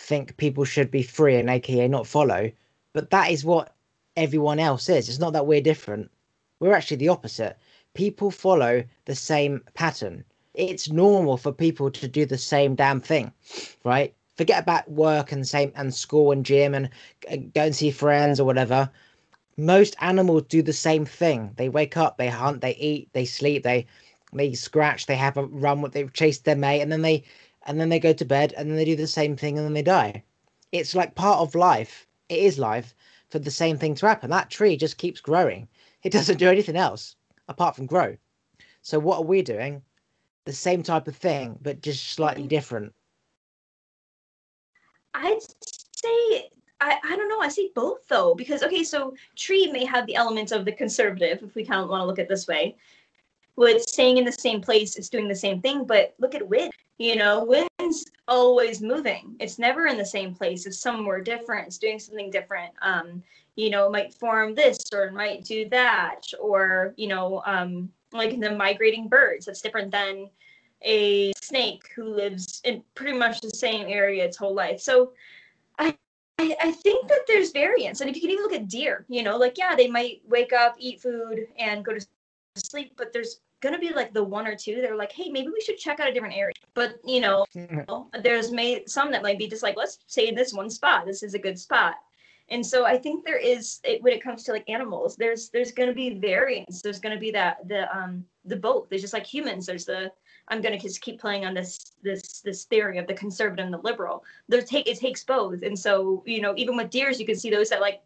think 0.00 0.36
people 0.36 0.64
should 0.64 0.90
be 0.90 1.02
free 1.02 1.36
and 1.36 1.50
aka 1.50 1.86
not 1.88 2.06
follow. 2.06 2.50
But 2.92 3.10
that 3.10 3.30
is 3.30 3.44
what 3.44 3.74
everyone 4.16 4.58
else 4.58 4.88
is. 4.88 5.08
It's 5.08 5.18
not 5.18 5.32
that 5.34 5.46
we're 5.46 5.60
different. 5.60 6.10
We're 6.58 6.74
actually 6.74 6.96
the 6.98 7.08
opposite. 7.08 7.56
People 7.94 8.30
follow 8.30 8.84
the 9.04 9.14
same 9.14 9.62
pattern. 9.74 10.24
It's 10.54 10.90
normal 10.90 11.36
for 11.36 11.52
people 11.52 11.90
to 11.90 12.08
do 12.08 12.26
the 12.26 12.38
same 12.38 12.74
damn 12.74 13.00
thing, 13.00 13.32
right? 13.84 14.14
Forget 14.36 14.62
about 14.62 14.90
work 14.90 15.32
and 15.32 15.46
same 15.46 15.72
and 15.76 15.94
school 15.94 16.32
and 16.32 16.44
gym 16.44 16.74
and 16.74 16.90
go 17.54 17.62
and 17.62 17.76
see 17.76 17.90
friends 17.90 18.40
or 18.40 18.44
whatever 18.44 18.90
most 19.56 19.94
animals 20.00 20.44
do 20.48 20.62
the 20.62 20.72
same 20.72 21.04
thing. 21.04 21.50
They 21.56 21.68
wake 21.68 21.96
up, 21.96 22.16
they 22.16 22.28
hunt, 22.28 22.60
they 22.62 22.74
eat, 22.76 23.10
they 23.12 23.24
sleep, 23.24 23.62
they 23.62 23.86
they 24.32 24.54
scratch, 24.54 25.06
they 25.06 25.16
have 25.16 25.36
a 25.36 25.44
run, 25.44 25.82
they 25.90 26.06
chase 26.06 26.38
their 26.38 26.56
mate, 26.56 26.80
and 26.80 26.90
then 26.92 27.02
they 27.02 27.24
and 27.66 27.80
then 27.80 27.88
they 27.88 27.98
go 27.98 28.12
to 28.12 28.24
bed, 28.24 28.54
and 28.56 28.68
then 28.68 28.76
they 28.76 28.84
do 28.84 28.96
the 28.96 29.06
same 29.06 29.36
thing, 29.36 29.58
and 29.58 29.66
then 29.66 29.74
they 29.74 29.82
die. 29.82 30.24
It's 30.72 30.94
like 30.94 31.14
part 31.14 31.40
of 31.40 31.54
life. 31.54 32.06
It 32.28 32.38
is 32.38 32.58
life 32.58 32.94
for 33.28 33.38
the 33.38 33.50
same 33.50 33.76
thing 33.76 33.94
to 33.96 34.06
happen. 34.06 34.30
That 34.30 34.50
tree 34.50 34.76
just 34.76 34.98
keeps 34.98 35.20
growing. 35.20 35.68
It 36.02 36.12
doesn't 36.12 36.38
do 36.38 36.48
anything 36.48 36.76
else 36.76 37.16
apart 37.48 37.76
from 37.76 37.86
grow. 37.86 38.16
So 38.82 38.98
what 38.98 39.18
are 39.18 39.24
we 39.24 39.42
doing? 39.42 39.82
The 40.44 40.52
same 40.52 40.82
type 40.82 41.06
of 41.06 41.16
thing, 41.16 41.58
but 41.60 41.82
just 41.82 42.12
slightly 42.12 42.46
different. 42.46 42.94
I'd 45.12 45.42
say 45.42 46.50
I, 46.80 46.98
I 47.04 47.16
don't 47.16 47.28
know. 47.28 47.40
I 47.40 47.48
see 47.48 47.72
both 47.74 48.06
though, 48.08 48.34
because 48.34 48.62
okay, 48.62 48.82
so 48.84 49.14
tree 49.36 49.70
may 49.70 49.84
have 49.84 50.06
the 50.06 50.14
elements 50.14 50.52
of 50.52 50.64
the 50.64 50.72
conservative, 50.72 51.42
if 51.42 51.54
we 51.54 51.64
kind 51.64 51.82
of 51.82 51.88
want 51.88 52.02
to 52.02 52.06
look 52.06 52.18
at 52.18 52.28
this 52.28 52.48
way. 52.48 52.76
With 53.56 53.82
staying 53.82 54.16
in 54.16 54.24
the 54.24 54.32
same 54.32 54.60
place, 54.60 54.96
it's 54.96 55.08
doing 55.08 55.28
the 55.28 55.34
same 55.34 55.60
thing. 55.60 55.84
But 55.84 56.14
look 56.18 56.34
at 56.34 56.46
wind. 56.46 56.72
You 56.98 57.16
know, 57.16 57.44
wind's 57.44 58.04
always 58.28 58.82
moving. 58.82 59.34
It's 59.40 59.58
never 59.58 59.86
in 59.86 59.96
the 59.96 60.04
same 60.04 60.34
place. 60.34 60.66
It's 60.66 60.78
somewhere 60.78 61.20
different. 61.20 61.66
It's 61.66 61.78
doing 61.78 61.98
something 61.98 62.30
different. 62.30 62.72
Um, 62.82 63.22
you 63.56 63.70
know, 63.70 63.90
might 63.90 64.14
form 64.14 64.54
this 64.54 64.78
or 64.92 65.10
might 65.10 65.44
do 65.44 65.68
that, 65.70 66.22
or 66.38 66.94
you 66.96 67.08
know, 67.08 67.42
um, 67.46 67.90
like 68.12 68.38
the 68.38 68.50
migrating 68.50 69.08
birds. 69.08 69.46
That's 69.46 69.60
different 69.62 69.90
than 69.90 70.30
a 70.82 71.32
snake 71.40 71.90
who 71.94 72.04
lives 72.04 72.60
in 72.64 72.82
pretty 72.94 73.16
much 73.16 73.40
the 73.40 73.50
same 73.50 73.86
area 73.88 74.24
its 74.24 74.36
whole 74.36 74.54
life. 74.54 74.80
So 74.80 75.12
I, 75.78 75.96
I 76.38 76.72
think 76.72 77.08
that 77.08 77.26
there's 77.26 77.50
variance. 77.50 78.00
And 78.00 78.08
if 78.08 78.16
you 78.16 78.22
can 78.22 78.30
even 78.30 78.44
look 78.44 78.54
at 78.54 78.68
deer, 78.68 79.04
you 79.08 79.22
know, 79.22 79.36
like, 79.36 79.58
yeah, 79.58 79.74
they 79.74 79.88
might 79.88 80.22
wake 80.26 80.52
up, 80.52 80.74
eat 80.78 81.00
food, 81.02 81.46
and 81.58 81.84
go 81.84 81.92
to 81.92 82.06
sleep, 82.56 82.94
but 82.96 83.12
there's 83.12 83.40
going 83.60 83.74
to 83.74 83.78
be 83.78 83.90
like 83.90 84.12
the 84.12 84.22
one 84.22 84.46
or 84.46 84.56
two 84.56 84.80
that 84.80 84.90
are 84.90 84.96
like, 84.96 85.12
hey, 85.12 85.28
maybe 85.30 85.48
we 85.48 85.60
should 85.60 85.78
check 85.78 86.00
out 86.00 86.08
a 86.08 86.12
different 86.12 86.36
area. 86.36 86.54
But, 86.74 86.98
you 87.04 87.20
know, 87.20 87.44
there's 88.22 88.50
may, 88.50 88.84
some 88.86 89.10
that 89.12 89.22
might 89.22 89.38
be 89.38 89.48
just 89.48 89.62
like, 89.62 89.76
let's 89.76 89.98
say 90.06 90.28
in 90.28 90.34
this 90.34 90.52
one 90.52 90.70
spot. 90.70 91.06
This 91.06 91.22
is 91.22 91.34
a 91.34 91.38
good 91.38 91.58
spot. 91.58 91.96
And 92.48 92.66
so 92.66 92.84
I 92.84 92.98
think 92.98 93.24
there 93.24 93.38
is, 93.38 93.80
it, 93.84 94.02
when 94.02 94.12
it 94.12 94.22
comes 94.22 94.42
to 94.44 94.52
like 94.52 94.68
animals, 94.68 95.14
there's 95.14 95.50
there's 95.50 95.70
going 95.70 95.88
to 95.88 95.94
be 95.94 96.18
variance. 96.18 96.82
There's 96.82 96.98
going 96.98 97.14
to 97.14 97.20
be 97.20 97.30
that 97.30 97.68
the 97.68 97.96
um 97.96 98.24
the 98.44 98.56
both. 98.56 98.88
There's 98.88 99.02
just 99.02 99.14
like 99.14 99.24
humans. 99.24 99.66
There's 99.66 99.84
the 99.84 100.10
I'm 100.48 100.60
going 100.60 100.76
to 100.76 100.84
just 100.84 101.00
keep 101.00 101.20
playing 101.20 101.44
on 101.46 101.54
this 101.54 101.92
this 102.02 102.40
this 102.40 102.64
theory 102.64 102.98
of 102.98 103.06
the 103.06 103.14
conservative 103.14 103.64
and 103.64 103.72
the 103.72 103.78
liberal. 103.78 104.24
There 104.48 104.62
take 104.62 104.88
it 104.88 104.98
takes 104.98 105.22
both, 105.22 105.62
and 105.62 105.78
so 105.78 106.24
you 106.26 106.40
know 106.40 106.52
even 106.56 106.76
with 106.76 106.90
deers, 106.90 107.20
you 107.20 107.26
can 107.26 107.36
see 107.36 107.50
those 107.50 107.68
that 107.68 107.80
like 107.80 108.02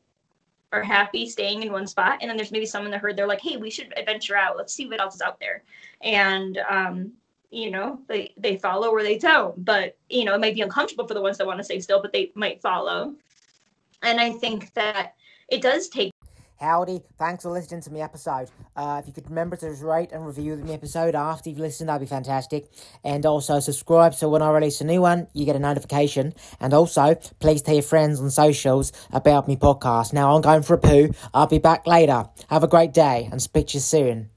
are 0.73 0.83
happy 0.83 1.29
staying 1.29 1.63
in 1.63 1.73
one 1.73 1.87
spot, 1.87 2.19
and 2.21 2.29
then 2.29 2.37
there's 2.37 2.53
maybe 2.53 2.67
some 2.67 2.85
in 2.85 2.91
the 2.91 2.99
herd 2.99 3.17
they're 3.17 3.27
like, 3.27 3.41
hey, 3.41 3.57
we 3.57 3.71
should 3.71 3.93
adventure 3.97 4.37
out. 4.37 4.57
Let's 4.57 4.75
see 4.75 4.89
what 4.89 5.01
else 5.01 5.17
is 5.17 5.23
out 5.23 5.39
there, 5.41 5.63
and 6.01 6.59
um, 6.69 7.13
you 7.51 7.71
know 7.71 8.01
they 8.09 8.33
they 8.37 8.57
follow 8.57 8.89
or 8.89 9.03
they 9.03 9.19
don't. 9.19 9.65
But 9.65 9.97
you 10.09 10.25
know 10.25 10.35
it 10.35 10.41
might 10.41 10.55
be 10.55 10.63
uncomfortable 10.63 11.07
for 11.07 11.15
the 11.15 11.23
ones 11.23 11.39
that 11.39 11.47
want 11.47 11.59
to 11.59 11.65
stay 11.65 11.81
still, 11.81 12.03
but 12.03 12.13
they 12.13 12.33
might 12.35 12.61
follow. 12.61 13.15
And 14.03 14.21
I 14.21 14.33
think 14.33 14.73
that 14.75 15.15
it 15.49 15.63
does 15.63 15.89
take 15.89 16.14
Howdy, 16.65 17.03
thanks 17.19 17.43
for 17.43 17.51
listening 17.51 17.83
to 17.83 17.93
my 17.93 18.01
episode. 18.01 18.49
Uh, 18.75 18.99
if 18.99 19.07
you 19.07 19.13
could 19.13 19.29
remember 19.29 19.55
to 19.57 19.69
rate 19.85 20.13
and 20.13 20.27
review 20.27 20.57
the 20.57 20.73
episode 20.73 21.15
after 21.15 21.51
you've 21.51 21.59
listened, 21.59 21.91
that'd 21.91 22.01
be 22.01 22.07
fantastic. 22.07 22.71
And 23.05 23.27
also 23.27 23.61
subscribe 23.61 24.15
so 24.15 24.31
when 24.31 24.41
I 24.41 24.51
release 24.51 24.81
a 24.81 24.85
new 24.85 25.03
one, 25.03 25.29
you 25.35 25.45
get 25.45 25.57
a 25.57 25.59
notification. 25.59 26.33
And 26.61 26.73
also, 26.73 27.17
please 27.39 27.61
tell 27.61 27.75
your 27.75 27.83
friends 27.83 28.19
on 28.19 28.31
socials 28.31 28.93
about 29.13 29.47
my 29.47 29.57
podcast. 29.57 30.15
Now 30.15 30.35
I'm 30.35 30.41
going 30.41 30.63
for 30.63 30.73
a 30.73 30.79
poo. 30.79 31.11
I'll 31.35 31.47
be 31.47 31.59
back 31.59 31.87
later. 31.87 32.31
Have 32.49 32.65
a 32.65 32.69
great 32.69 32.95
day 32.95 33.29
and 33.31 33.43
speak 33.43 33.67
to 33.69 33.75
you 33.75 33.81
soon. 33.81 34.31